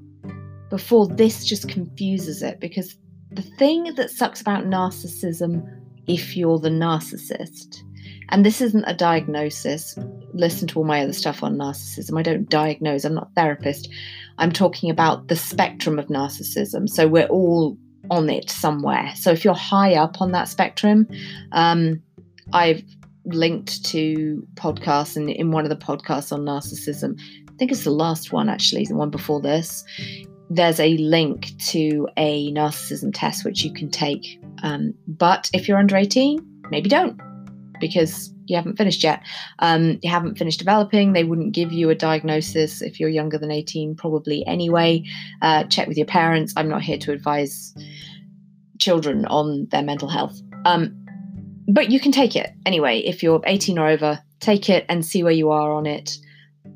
[0.69, 2.59] before this just confuses it.
[2.59, 2.97] Because
[3.31, 5.65] the thing that sucks about narcissism,
[6.07, 7.81] if you're the narcissist,
[8.29, 9.97] and this isn't a diagnosis,
[10.33, 12.19] listen to all my other stuff on narcissism.
[12.19, 13.89] I don't diagnose, I'm not a therapist.
[14.37, 16.89] I'm talking about the spectrum of narcissism.
[16.89, 17.77] So we're all
[18.09, 19.11] on it somewhere.
[19.15, 21.07] So if you're high up on that spectrum,
[21.51, 22.01] um,
[22.53, 22.83] I've
[23.25, 27.91] linked to podcasts, and in one of the podcasts on narcissism, I think it's the
[27.91, 29.83] last one actually, the one before this.
[30.49, 34.39] There's a link to a narcissism test which you can take.
[34.61, 37.19] Um, but if you're under 18, maybe don't
[37.79, 39.21] because you haven't finished yet.
[39.59, 41.13] Um, you haven't finished developing.
[41.13, 45.03] They wouldn't give you a diagnosis if you're younger than 18, probably anyway.
[45.41, 46.53] Uh, check with your parents.
[46.55, 47.73] I'm not here to advise
[48.79, 50.39] children on their mental health.
[50.65, 50.95] Um,
[51.67, 52.99] but you can take it anyway.
[52.99, 56.17] If you're 18 or over, take it and see where you are on it.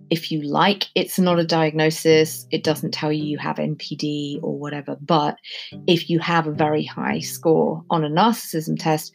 [0.10, 2.48] If you like, it's not a diagnosis.
[2.50, 4.98] It doesn't tell you you have NPD or whatever.
[5.00, 5.38] But
[5.86, 9.14] if you have a very high score on a narcissism test,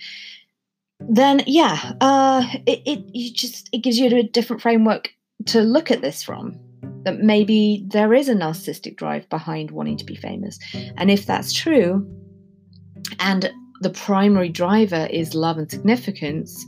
[1.01, 5.11] then yeah, uh, it, it you just it gives you a different framework
[5.47, 6.59] to look at this from.
[7.05, 10.59] That maybe there is a narcissistic drive behind wanting to be famous,
[10.97, 12.07] and if that's true,
[13.21, 16.65] and the primary driver is love and significance,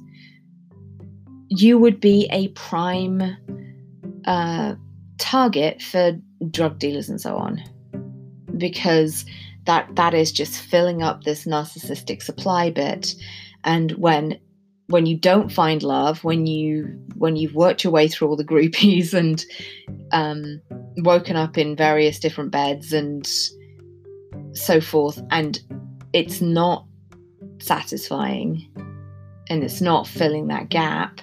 [1.49, 3.23] you would be a prime
[4.27, 4.75] uh,
[5.17, 6.13] target for
[6.51, 7.63] drug dealers and so on,
[8.59, 9.25] because
[9.65, 13.15] that that is just filling up this narcissistic supply bit
[13.67, 14.39] and when
[14.89, 16.85] when you don't find love when you
[17.17, 19.45] when you've worked your way through all the groupies and
[20.13, 20.61] um,
[20.99, 23.29] woken up in various different beds and
[24.53, 25.61] so forth and
[26.13, 26.87] it's not
[27.59, 28.67] satisfying
[29.51, 31.21] and it's not filling that gap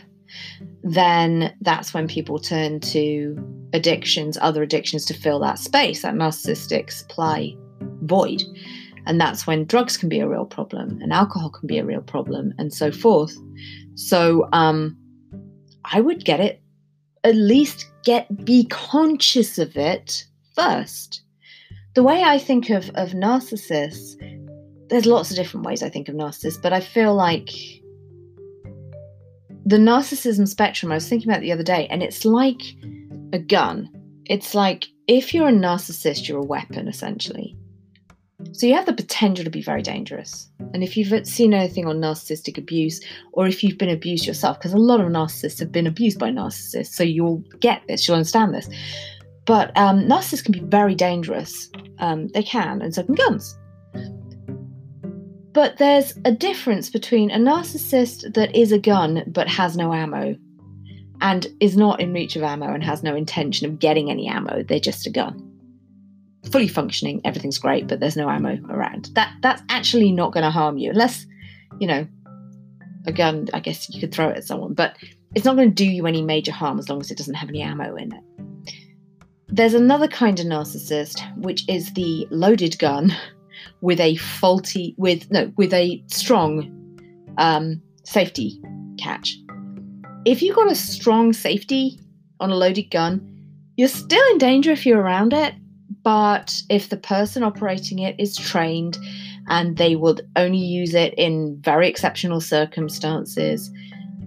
[0.84, 3.38] then that's when people turn to
[3.74, 7.56] addictions other addictions to fill that space that narcissistic supply
[8.02, 8.44] void
[9.06, 12.02] and that's when drugs can be a real problem and alcohol can be a real
[12.02, 13.36] problem and so forth.
[13.96, 14.98] So um,
[15.86, 16.62] I would get it,
[17.24, 20.26] at least get be conscious of it
[20.56, 21.22] first.
[21.96, 24.16] The way I think of, of narcissists,
[24.90, 27.50] there's lots of different ways I think of narcissists, but I feel like
[29.66, 32.62] the narcissism spectrum I was thinking about the other day, and it's like
[33.32, 33.90] a gun.
[34.26, 37.56] It's like if you're a narcissist, you're a weapon essentially.
[38.52, 40.50] So you have the potential to be very dangerous.
[40.74, 44.74] And if you've seen anything on narcissistic abuse, or if you've been abused yourself, because
[44.74, 48.54] a lot of narcissists have been abused by narcissists, so you'll get this, you'll understand
[48.54, 48.70] this.
[49.46, 51.70] But um, narcissists can be very dangerous.
[52.00, 53.58] Um, they can, and so can guns.
[55.54, 60.36] But there's a difference between a narcissist that is a gun but has no ammo
[61.22, 64.64] and is not in reach of ammo and has no intention of getting any ammo.
[64.64, 65.53] They're just a gun.
[66.52, 69.10] Fully functioning, everything's great, but there's no ammo around.
[69.14, 71.26] That that's actually not going to harm you unless,
[71.80, 72.08] you know,
[73.06, 74.98] a gun, I guess you could throw it at someone, but
[75.36, 77.50] it's not going to do you any major harm as long as it doesn't have
[77.50, 78.24] any ammo in it.
[79.48, 83.16] There's another kind of narcissist, which is the loaded gun
[83.82, 87.00] with a faulty, with no, with a strong
[87.38, 88.60] um, safety
[88.98, 89.38] catch.
[90.26, 92.00] If you've got a strong safety
[92.40, 93.30] on a loaded gun,
[93.76, 95.54] you're still in danger if you're around it.
[96.04, 98.98] But if the person operating it is trained
[99.48, 103.72] and they would only use it in very exceptional circumstances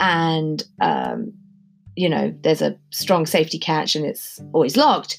[0.01, 1.33] and um,
[1.95, 5.19] you know there's a strong safety catch and it's always locked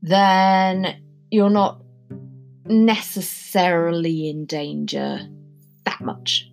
[0.00, 0.96] then
[1.30, 1.82] you're not
[2.66, 5.20] necessarily in danger
[5.84, 6.50] that much.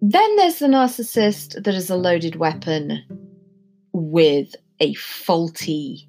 [0.00, 3.04] Then there's the narcissist that is a loaded weapon
[3.92, 6.08] with a faulty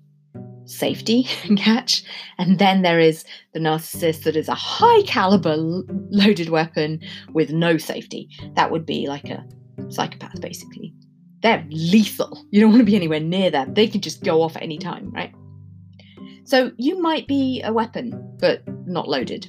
[0.66, 1.24] safety
[1.58, 2.04] catch.
[2.38, 7.02] And then there is the narcissist that is a high caliber loaded weapon
[7.34, 8.30] with no safety.
[8.56, 9.46] That would be like a
[9.90, 10.94] psychopath, basically.
[11.42, 12.46] They're lethal.
[12.52, 13.74] You don't want to be anywhere near them.
[13.74, 15.34] They can just go off at any time, right?
[16.46, 19.48] So you might be a weapon, but not loaded.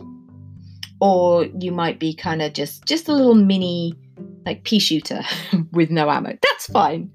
[1.01, 3.95] Or you might be kind of just just a little mini
[4.47, 5.23] like pea shooter
[5.73, 6.37] with no ammo.
[6.43, 7.11] That's fine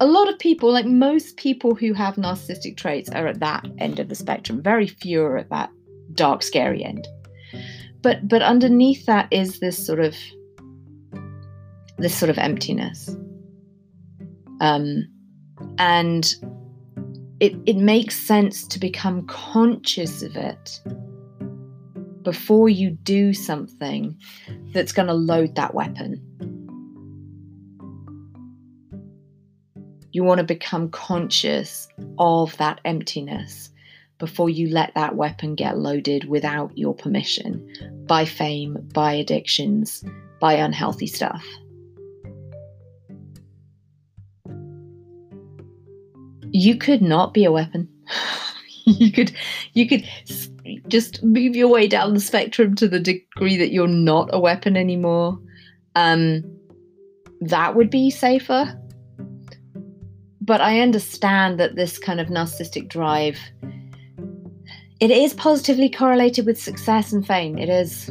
[0.00, 3.98] a lot of people, like most people who have narcissistic traits, are at that end
[3.98, 4.62] of the spectrum.
[4.62, 5.70] Very few are at that
[6.14, 7.06] dark, scary end.
[8.02, 10.14] But but underneath that is this sort of
[11.98, 13.16] this sort of emptiness.
[14.60, 15.06] Um,
[15.78, 16.34] and
[17.40, 20.80] it it makes sense to become conscious of it
[22.22, 24.16] before you do something
[24.72, 26.20] that's going to load that weapon
[30.16, 31.88] You want to become conscious
[32.18, 33.68] of that emptiness
[34.16, 37.70] before you let that weapon get loaded without your permission
[38.06, 40.02] by fame, by addictions,
[40.40, 41.44] by unhealthy stuff.
[46.50, 47.86] You could not be a weapon.
[48.86, 49.36] you could
[49.74, 50.08] you could
[50.88, 54.78] just move your way down the spectrum to the degree that you're not a weapon
[54.78, 55.38] anymore.
[55.94, 56.42] Um,
[57.42, 58.80] that would be safer
[60.46, 63.38] but I understand that this kind of narcissistic drive
[65.00, 67.58] it is positively correlated with success and fame.
[67.58, 68.10] It is.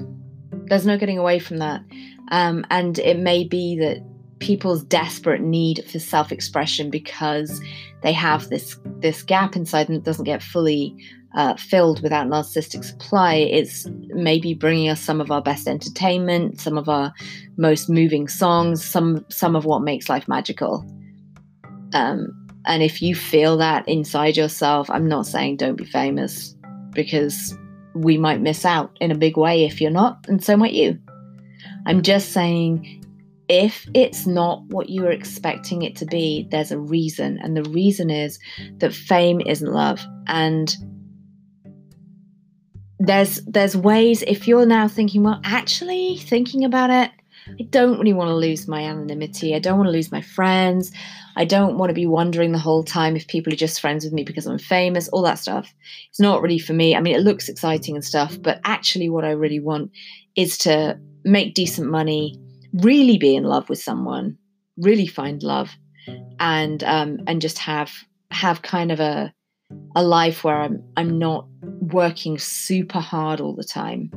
[0.67, 1.81] There's no getting away from that.
[2.29, 4.03] Um, and it may be that
[4.39, 7.61] people's desperate need for self-expression because
[8.03, 10.95] they have this this gap inside them that doesn't get fully
[11.35, 16.77] uh, filled without narcissistic supply is maybe bringing us some of our best entertainment, some
[16.77, 17.13] of our
[17.57, 20.85] most moving songs, some some of what makes life magical.
[21.95, 26.53] Um, and if you feel that inside yourself, I'm not saying don't be famous
[26.91, 27.57] because
[27.93, 30.99] we might miss out in a big way if you're not, and so might you.
[31.85, 33.03] I'm just saying
[33.47, 37.39] if it's not what you were expecting it to be, there's a reason.
[37.41, 38.39] And the reason is
[38.79, 40.05] that fame isn't love.
[40.27, 40.75] And
[42.99, 47.11] there's there's ways if you're now thinking, well, actually thinking about it,
[47.47, 49.53] I don't really want to lose my anonymity.
[49.53, 50.91] I don't want to lose my friends.
[51.35, 54.13] I don't want to be wondering the whole time if people are just friends with
[54.13, 55.73] me because I'm famous, all that stuff.
[56.09, 56.95] It's not really for me.
[56.95, 59.91] I mean, it looks exciting and stuff, but actually, what I really want
[60.35, 62.39] is to make decent money,
[62.73, 64.37] really be in love with someone,
[64.77, 65.71] really find love,
[66.39, 67.91] and um, and just have
[68.31, 69.33] have kind of a
[69.95, 74.11] a life where I'm I'm not working super hard all the time.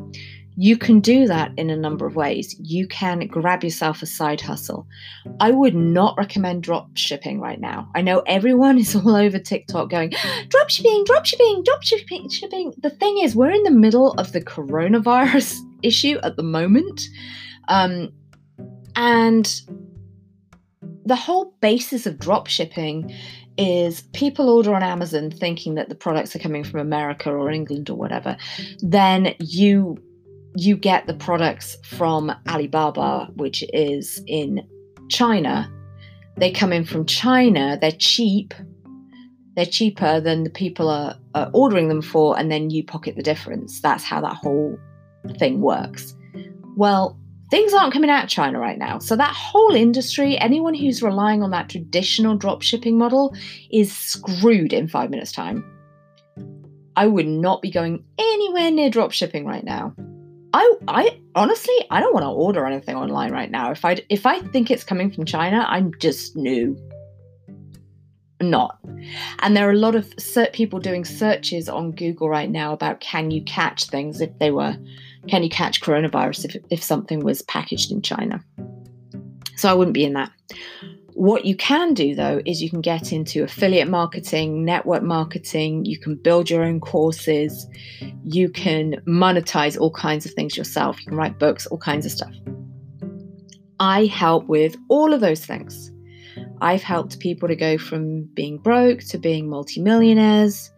[0.60, 2.56] You can do that in a number of ways.
[2.58, 4.88] You can grab yourself a side hustle.
[5.38, 7.88] I would not recommend drop shipping right now.
[7.94, 10.14] I know everyone is all over TikTok going,
[10.48, 12.74] drop shipping, drop shipping, drop shipping, shipping.
[12.76, 17.02] The thing is, we're in the middle of the coronavirus issue at the moment.
[17.68, 18.12] Um,
[18.96, 19.60] and
[21.06, 23.14] the whole basis of drop shipping
[23.58, 27.90] is people order on Amazon thinking that the products are coming from America or England
[27.90, 28.36] or whatever.
[28.80, 30.02] Then you
[30.56, 34.66] you get the products from Alibaba, which is in
[35.08, 35.72] China.
[36.36, 38.54] They come in from China, they're cheap.
[39.56, 43.24] They're cheaper than the people are, are ordering them for, and then you pocket the
[43.24, 43.80] difference.
[43.80, 44.78] That's how that whole
[45.36, 46.14] thing works.
[46.76, 47.18] Well,
[47.50, 49.00] things aren't coming out of China right now.
[49.00, 53.34] So that whole industry, anyone who's relying on that traditional drop shipping model
[53.72, 55.64] is screwed in five minutes' time.
[56.94, 59.94] I would not be going anywhere near drop shipping right now.
[60.52, 63.70] I I honestly I don't want to order anything online right now.
[63.70, 66.76] If I if I think it's coming from China, I'm just new.
[68.40, 68.78] Not.
[69.40, 70.14] And there are a lot of
[70.52, 74.76] people doing searches on Google right now about can you catch things if they were
[75.28, 78.42] can you catch coronavirus if if something was packaged in China.
[79.58, 80.30] So I wouldn't be in that.
[81.14, 85.98] What you can do though is you can get into affiliate marketing, network marketing, you
[85.98, 87.66] can build your own courses,
[88.22, 92.12] you can monetize all kinds of things yourself, you can write books, all kinds of
[92.12, 92.32] stuff.
[93.80, 95.90] I help with all of those things.
[96.60, 100.70] I've helped people to go from being broke to being multimillionaires.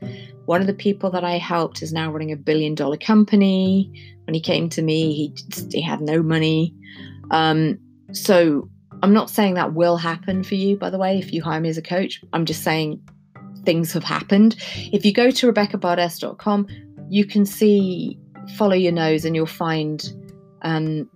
[0.47, 3.93] One of the people that I helped is now running a billion dollar company.
[4.25, 5.35] When he came to me, he,
[5.71, 6.75] he had no money.
[7.31, 7.79] Um,
[8.13, 8.69] so
[9.03, 11.69] I'm not saying that will happen for you, by the way, if you hire me
[11.69, 12.23] as a coach.
[12.33, 13.01] I'm just saying
[13.65, 14.57] things have happened.
[14.93, 16.67] If you go to rebeccabardes.com,
[17.09, 18.19] you can see,
[18.57, 20.03] follow your nose, and you'll find.
[20.63, 21.09] Um,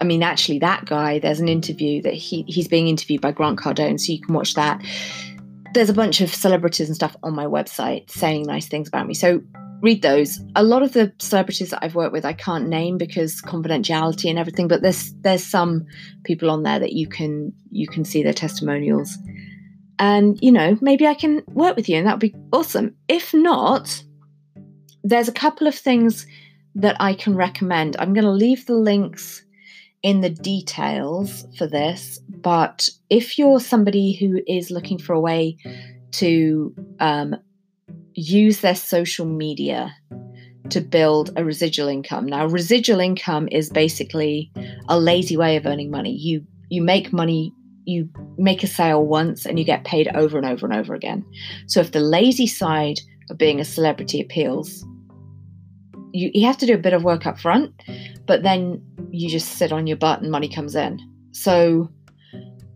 [0.00, 3.58] I mean, actually, that guy, there's an interview that he, he's being interviewed by Grant
[3.58, 4.82] Cardone, so you can watch that.
[5.74, 9.14] There's a bunch of celebrities and stuff on my website saying nice things about me.
[9.14, 9.42] So
[9.80, 10.40] read those.
[10.54, 14.38] A lot of the celebrities that I've worked with, I can't name because confidentiality and
[14.38, 14.68] everything.
[14.68, 15.86] But there's there's some
[16.24, 19.16] people on there that you can you can see their testimonials,
[19.98, 22.94] and you know maybe I can work with you, and that would be awesome.
[23.08, 24.02] If not,
[25.04, 26.26] there's a couple of things
[26.74, 27.96] that I can recommend.
[27.98, 29.42] I'm going to leave the links
[30.02, 35.56] in the details for this, but if you're somebody who is looking for a way
[36.12, 37.36] to um,
[38.16, 39.94] use their social media
[40.70, 42.26] to build a residual income.
[42.26, 44.50] Now, residual income is basically
[44.88, 46.12] a lazy way of earning money.
[46.12, 47.52] You you make money,
[47.84, 51.24] you make a sale once and you get paid over and over and over again.
[51.68, 52.98] So if the lazy side
[53.30, 54.84] of being a celebrity appeals,
[56.12, 57.72] you, you have to do a bit of work up front,
[58.26, 60.98] but then you just sit on your butt and money comes in.
[61.30, 61.88] So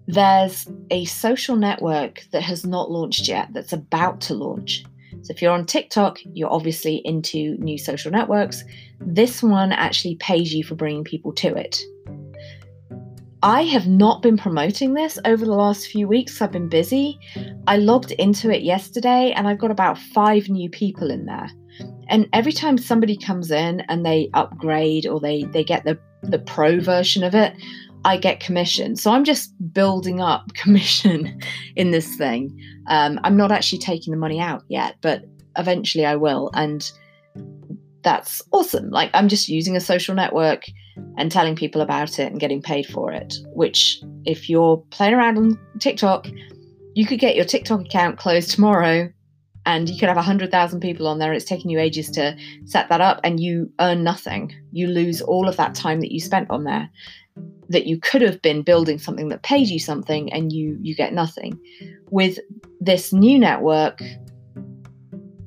[0.06, 4.84] there's a social network that has not launched yet that's about to launch.
[5.22, 8.64] So if you're on TikTok, you're obviously into new social networks.
[9.00, 11.80] This one actually pays you for bringing people to it.
[13.42, 16.42] I have not been promoting this over the last few weeks.
[16.42, 17.18] I've been busy.
[17.66, 21.50] I logged into it yesterday and I've got about five new people in there.
[22.08, 26.38] And every time somebody comes in and they upgrade or they, they get the, the
[26.38, 27.54] pro version of it,
[28.04, 28.96] I get commission.
[28.96, 31.40] So I'm just building up commission
[31.76, 32.58] in this thing.
[32.88, 35.24] Um, I'm not actually taking the money out yet, but
[35.56, 36.50] eventually I will.
[36.54, 36.90] And
[38.02, 38.90] that's awesome.
[38.90, 40.64] Like I'm just using a social network
[41.16, 43.34] and telling people about it and getting paid for it.
[43.54, 46.28] Which, if you're playing around on TikTok,
[46.94, 49.12] you could get your TikTok account closed tomorrow
[49.66, 51.32] and you could have 100,000 people on there.
[51.32, 54.54] It's taking you ages to set that up and you earn nothing.
[54.72, 56.90] You lose all of that time that you spent on there
[57.70, 59.84] that you could have been building something that paid you mm.
[59.84, 61.58] something and you you get nothing
[62.10, 62.38] with
[62.80, 64.02] this new network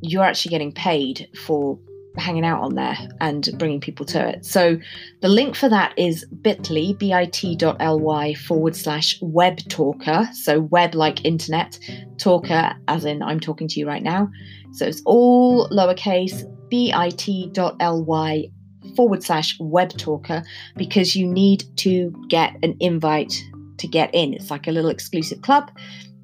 [0.02, 1.80] you're actually getting paid for
[2.18, 4.46] hanging out on there and bringing people to it.
[4.46, 4.78] So
[5.22, 10.30] the link for that is bit.ly, bit.ly forward slash web talker.
[10.34, 11.80] So web like internet,
[12.18, 14.30] talker as in I'm talking to you right now.
[14.74, 18.52] So it's all lowercase, bit.ly
[18.96, 20.44] forward slash web talker
[20.76, 23.44] because you need to get an invite
[23.78, 24.34] to get in.
[24.34, 25.72] It's like a little exclusive club.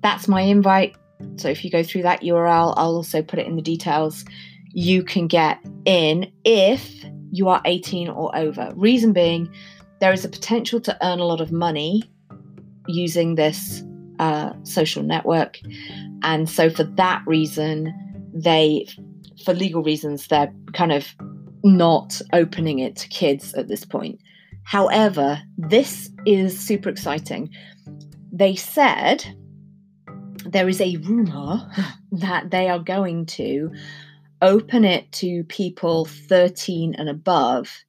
[0.02, 0.96] That's my invite.
[1.38, 4.24] So if you go through that URL, I'll also put it in the details.
[4.72, 8.72] You can get in if you are 18 or over.
[8.76, 9.54] Reason being,
[10.00, 12.04] there is a potential to earn a lot of money
[12.88, 13.84] using this
[14.20, 15.60] uh, social network.
[16.24, 17.94] And so, for that reason,
[18.34, 18.88] they,
[19.44, 21.16] for legal reasons, they're kind of
[21.64, 24.20] not opening it to kids at this point.
[24.64, 27.50] However, this is super exciting.
[28.32, 29.26] They said
[30.46, 31.68] there is a rumor
[32.12, 33.72] that they are going to
[34.42, 37.84] open it to people 13 and above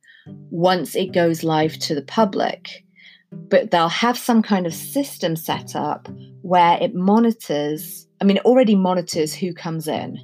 [0.50, 2.84] once it goes live to the public.
[3.32, 6.08] But they'll have some kind of system set up
[6.42, 10.18] where it monitors, I mean, it already monitors who comes in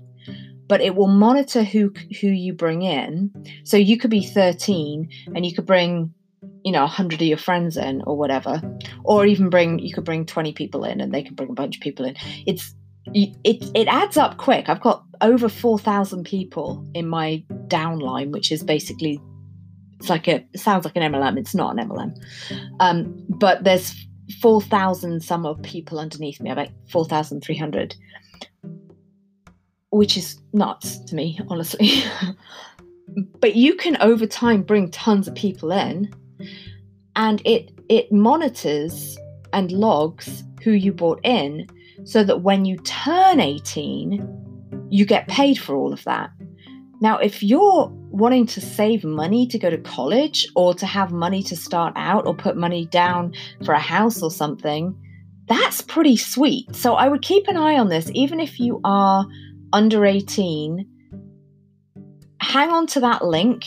[0.69, 3.31] but it will monitor who who you bring in.
[3.64, 6.12] So you could be 13 and you could bring
[6.64, 8.61] you know 100 of your friends in or whatever
[9.05, 11.77] or even bring you could bring 20 people in and they can bring a bunch
[11.77, 12.17] of people in.
[12.47, 12.75] It's
[13.14, 14.69] it it adds up quick.
[14.69, 19.21] I've got over 4000 people in my downline which is basically
[19.99, 22.14] it's like a it sounds like an mlm it's not an mlm
[22.81, 23.95] um, but there's
[24.41, 27.95] 4000 some of people underneath me about 4300
[29.91, 32.03] which is nuts to me, honestly.
[33.41, 36.12] but you can over time bring tons of people in
[37.14, 39.18] and it it monitors
[39.53, 41.66] and logs who you brought in
[42.05, 46.30] so that when you turn 18 you get paid for all of that
[47.01, 51.43] now if you're wanting to save money to go to college or to have money
[51.43, 53.32] to start out or put money down
[53.64, 54.95] for a house or something
[55.47, 59.26] that's pretty sweet so i would keep an eye on this even if you are
[59.73, 60.87] under 18
[62.41, 63.64] hang on to that link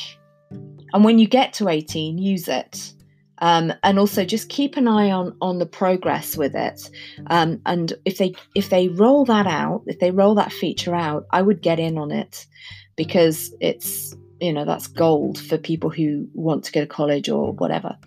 [0.94, 2.94] and when you get to 18 use it.
[3.42, 6.90] Um, and also just keep an eye on on the progress with it.
[7.28, 11.26] Um, and if they if they roll that out if they roll that feature out
[11.32, 12.46] i would get in on it
[12.98, 17.54] because it's you know that's gold for people who want to go to college or
[17.54, 17.98] whatever.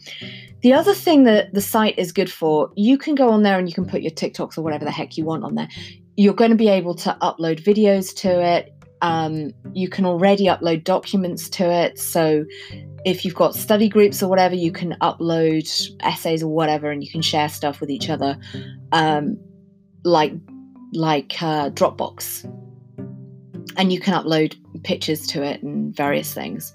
[0.61, 3.69] The other thing that the site is good for you can go on there and
[3.69, 5.69] you can put your tiktoks or whatever the heck you want on there
[6.17, 10.85] you're going to be able to upload videos to it um, you can already upload
[10.85, 11.99] documents to it.
[11.99, 12.47] So
[13.05, 15.69] if you've got study groups or whatever, you can upload
[16.01, 18.39] essays or whatever, and you can share stuff with each other,
[18.93, 19.37] um,
[20.05, 20.33] like
[20.93, 22.45] like uh, Dropbox,
[23.77, 26.73] and you can upload pictures to it and various things.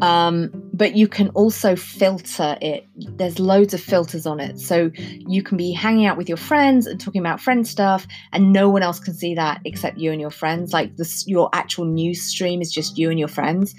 [0.00, 2.86] Um, but you can also filter it.
[3.16, 4.60] There's loads of filters on it.
[4.60, 8.52] So you can be hanging out with your friends and talking about friend stuff, and
[8.52, 10.72] no one else can see that except you and your friends.
[10.72, 13.74] Like this, your actual news stream is just you and your friends,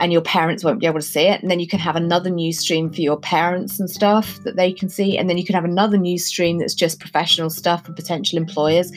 [0.00, 1.40] and your parents won't be able to see it.
[1.42, 4.72] And then you can have another news stream for your parents and stuff that they
[4.72, 5.16] can see.
[5.16, 8.90] And then you can have another news stream that's just professional stuff for potential employers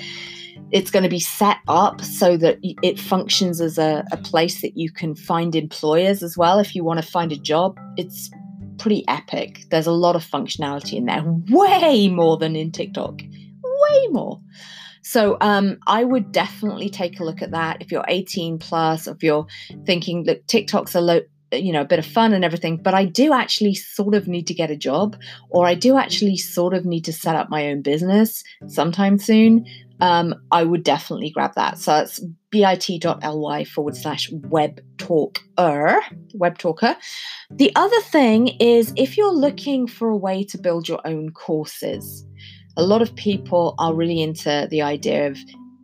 [0.72, 4.78] it's going to be set up so that it functions as a, a place that
[4.78, 7.80] you can find employers as well if you want to find a job.
[7.97, 8.30] It's
[8.78, 9.66] pretty epic.
[9.70, 14.41] There's a lot of functionality in there, way more than in TikTok, way more.
[15.01, 19.22] So um, I would definitely take a look at that if you're 18 plus, if
[19.22, 19.45] you're
[19.86, 23.05] thinking, look, TikTok's a low, you know a bit of fun and everything but i
[23.05, 25.16] do actually sort of need to get a job
[25.49, 29.66] or i do actually sort of need to set up my own business sometime soon
[30.01, 31.77] um, I would definitely grab that.
[31.77, 32.19] So it's
[32.49, 36.01] bit.ly forward slash web talker,
[36.33, 36.95] web talker.
[37.51, 42.25] The other thing is if you're looking for a way to build your own courses,
[42.77, 45.37] a lot of people are really into the idea of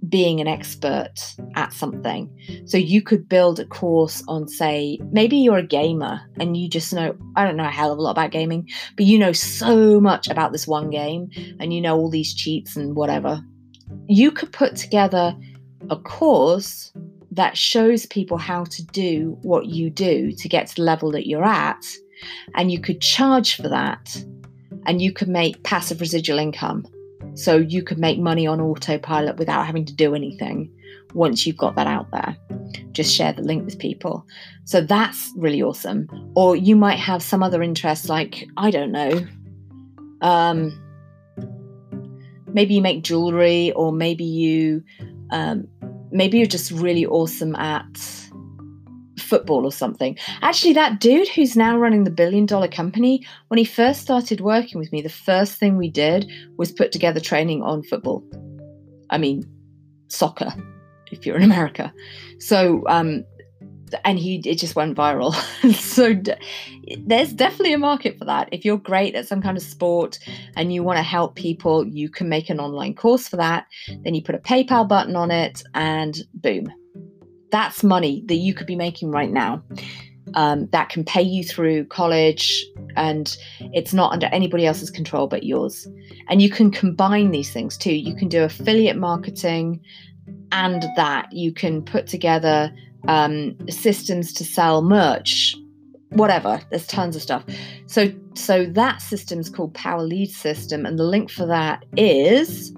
[0.09, 1.13] being an expert
[1.55, 2.27] at something.
[2.65, 6.91] So you could build a course on, say, maybe you're a gamer and you just
[6.91, 10.01] know, I don't know a hell of a lot about gaming, but you know so
[10.01, 13.43] much about this one game and you know all these cheats and whatever
[14.07, 15.35] you could put together
[15.89, 16.91] a course
[17.31, 21.27] that shows people how to do what you do to get to the level that
[21.27, 21.85] you're at,
[22.55, 24.23] and you could charge for that,
[24.85, 26.85] and you could make passive residual income.
[27.35, 30.69] So you could make money on autopilot without having to do anything
[31.13, 32.35] once you've got that out there.
[32.91, 34.25] Just share the link with people.
[34.65, 36.09] So that's really awesome.
[36.35, 39.25] Or you might have some other interest, like, I don't know,
[40.21, 40.80] um,
[42.53, 44.83] maybe you make jewelry or maybe you
[45.31, 45.67] um,
[46.11, 47.85] maybe you're just really awesome at
[49.17, 50.17] football or something.
[50.41, 54.79] Actually that dude who's now running the billion dollar company when he first started working
[54.79, 58.23] with me the first thing we did was put together training on football.
[59.09, 59.43] I mean
[60.07, 60.53] soccer
[61.11, 61.93] if you're in america.
[62.39, 63.23] So um,
[64.05, 65.33] and he it just went viral.
[65.75, 66.13] so
[67.05, 68.49] there's definitely a market for that.
[68.51, 70.19] If you're great at some kind of sport
[70.55, 73.67] and you want to help people, you can make an online course for that.
[74.03, 76.71] Then you put a PayPal button on it, and boom,
[77.51, 79.63] that's money that you could be making right now.
[80.35, 82.65] Um, that can pay you through college,
[82.95, 83.35] and
[83.73, 85.87] it's not under anybody else's control but yours.
[86.29, 87.93] And you can combine these things too.
[87.93, 89.81] You can do affiliate marketing
[90.51, 92.73] and that you can put together
[93.07, 95.55] um, systems to sell merch,
[96.11, 96.61] whatever.
[96.69, 97.43] There's tons of stuff.
[97.87, 102.73] So so that system is called Power Lead System, and the link for that is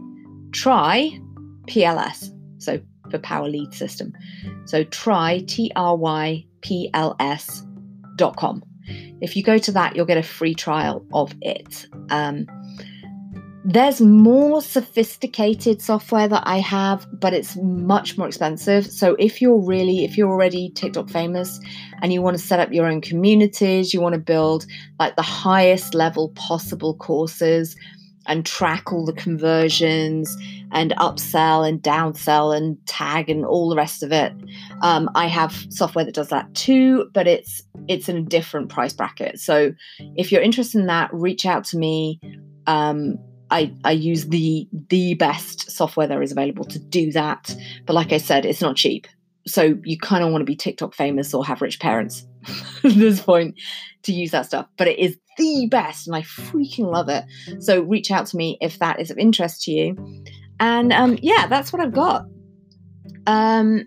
[0.51, 1.19] try
[1.67, 2.31] PLS.
[2.59, 2.79] So
[3.09, 4.13] for Power Lead System.
[4.65, 7.63] So try T R Y P L S
[8.15, 8.63] dot com.
[9.21, 11.87] If you go to that, you'll get a free trial of it.
[12.09, 12.45] Um,
[13.65, 18.85] there's more sophisticated software that I have, but it's much more expensive.
[18.85, 21.59] So if you're really, if you're already TikTok famous
[22.01, 24.65] and you want to set up your own communities, you want to build
[24.99, 27.75] like the highest level possible courses
[28.25, 30.35] and track all the conversions
[30.71, 34.33] and upsell and downsell and tag and all the rest of it.
[34.81, 38.93] Um, I have software that does that too, but it's it's in a different price
[38.93, 39.39] bracket.
[39.39, 39.73] So
[40.15, 42.19] if you're interested in that, reach out to me.
[42.65, 43.17] Um,
[43.53, 47.55] I, I use the the best software there is available to do that.
[47.85, 49.07] But like I said, it's not cheap.
[49.45, 52.25] so you kind of want to be TikTok famous or have rich parents
[52.83, 53.59] at this point
[54.03, 54.65] to use that stuff.
[54.75, 57.25] But it is the best and I freaking love it.
[57.61, 60.23] So reach out to me if that is of interest to you.
[60.59, 62.25] And um, yeah, that's what I've got.
[63.27, 63.85] Um,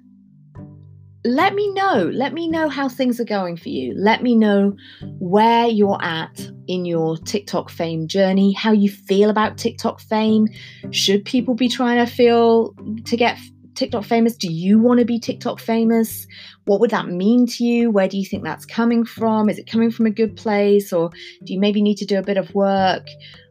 [1.27, 2.09] let me know.
[2.13, 3.95] Let me know how things are going for you.
[3.97, 4.77] Let me know
[5.19, 10.47] where you're at in your TikTok fame journey, how you feel about TikTok fame.
[10.93, 12.75] Should people be trying to feel
[13.07, 13.39] to get
[13.75, 14.37] TikTok famous?
[14.37, 16.29] Do you want to be TikTok famous?
[16.67, 17.91] What would that mean to you?
[17.91, 19.49] Where do you think that's coming from?
[19.51, 21.11] Is it coming from a good place or
[21.43, 23.07] do you maybe need to do a bit of work?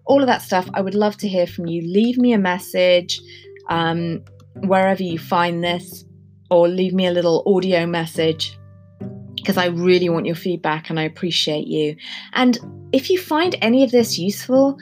[0.05, 0.69] All of that stuff.
[0.73, 1.81] I would love to hear from you.
[1.81, 3.19] Leave me a message
[3.67, 4.23] um,
[4.61, 6.04] wherever you find this
[6.49, 8.57] or leave me a little audio message
[9.35, 11.95] because I really want your feedback and I appreciate you.
[12.33, 12.57] And
[12.91, 14.77] if you find any of this useful,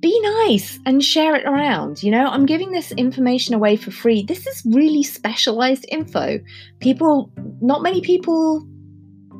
[0.00, 2.02] be nice and share it around.
[2.02, 4.22] You know, I'm giving this information away for free.
[4.22, 6.40] This is really specialized info.
[6.80, 7.30] People,
[7.60, 8.66] not many people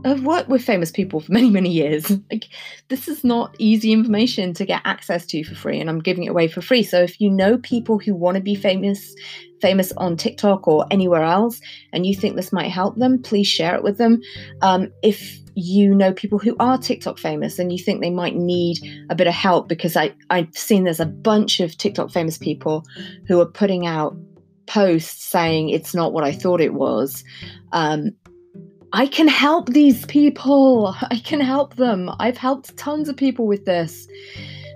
[0.05, 2.11] have worked with famous people for many, many years.
[2.31, 2.47] Like,
[2.89, 6.29] this is not easy information to get access to for free, and I'm giving it
[6.31, 6.83] away for free.
[6.83, 9.15] So, if you know people who want to be famous,
[9.65, 11.59] famous on TikTok or anywhere else,
[11.95, 14.21] and you think this might help them, please share it with them.
[14.61, 18.77] Um, if you know people who are TikTok famous and you think they might need
[19.09, 22.85] a bit of help, because I, I've seen there's a bunch of TikTok famous people
[23.27, 24.15] who are putting out
[24.67, 27.25] posts saying it's not what I thought it was.
[27.73, 28.11] Um,
[28.93, 30.95] I can help these people.
[31.11, 32.11] I can help them.
[32.21, 34.07] I've helped tons of people with this.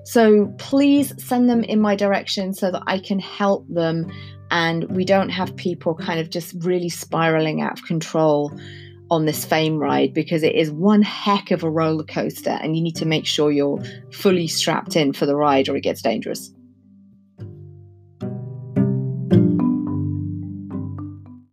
[0.04, 4.10] So please send them in my direction so that I can help them
[4.50, 8.52] and we don't have people kind of just really spiraling out of control
[9.10, 12.82] on this fame ride because it is one heck of a roller coaster and you
[12.82, 13.82] need to make sure you're
[14.12, 16.52] fully strapped in for the ride or it gets dangerous.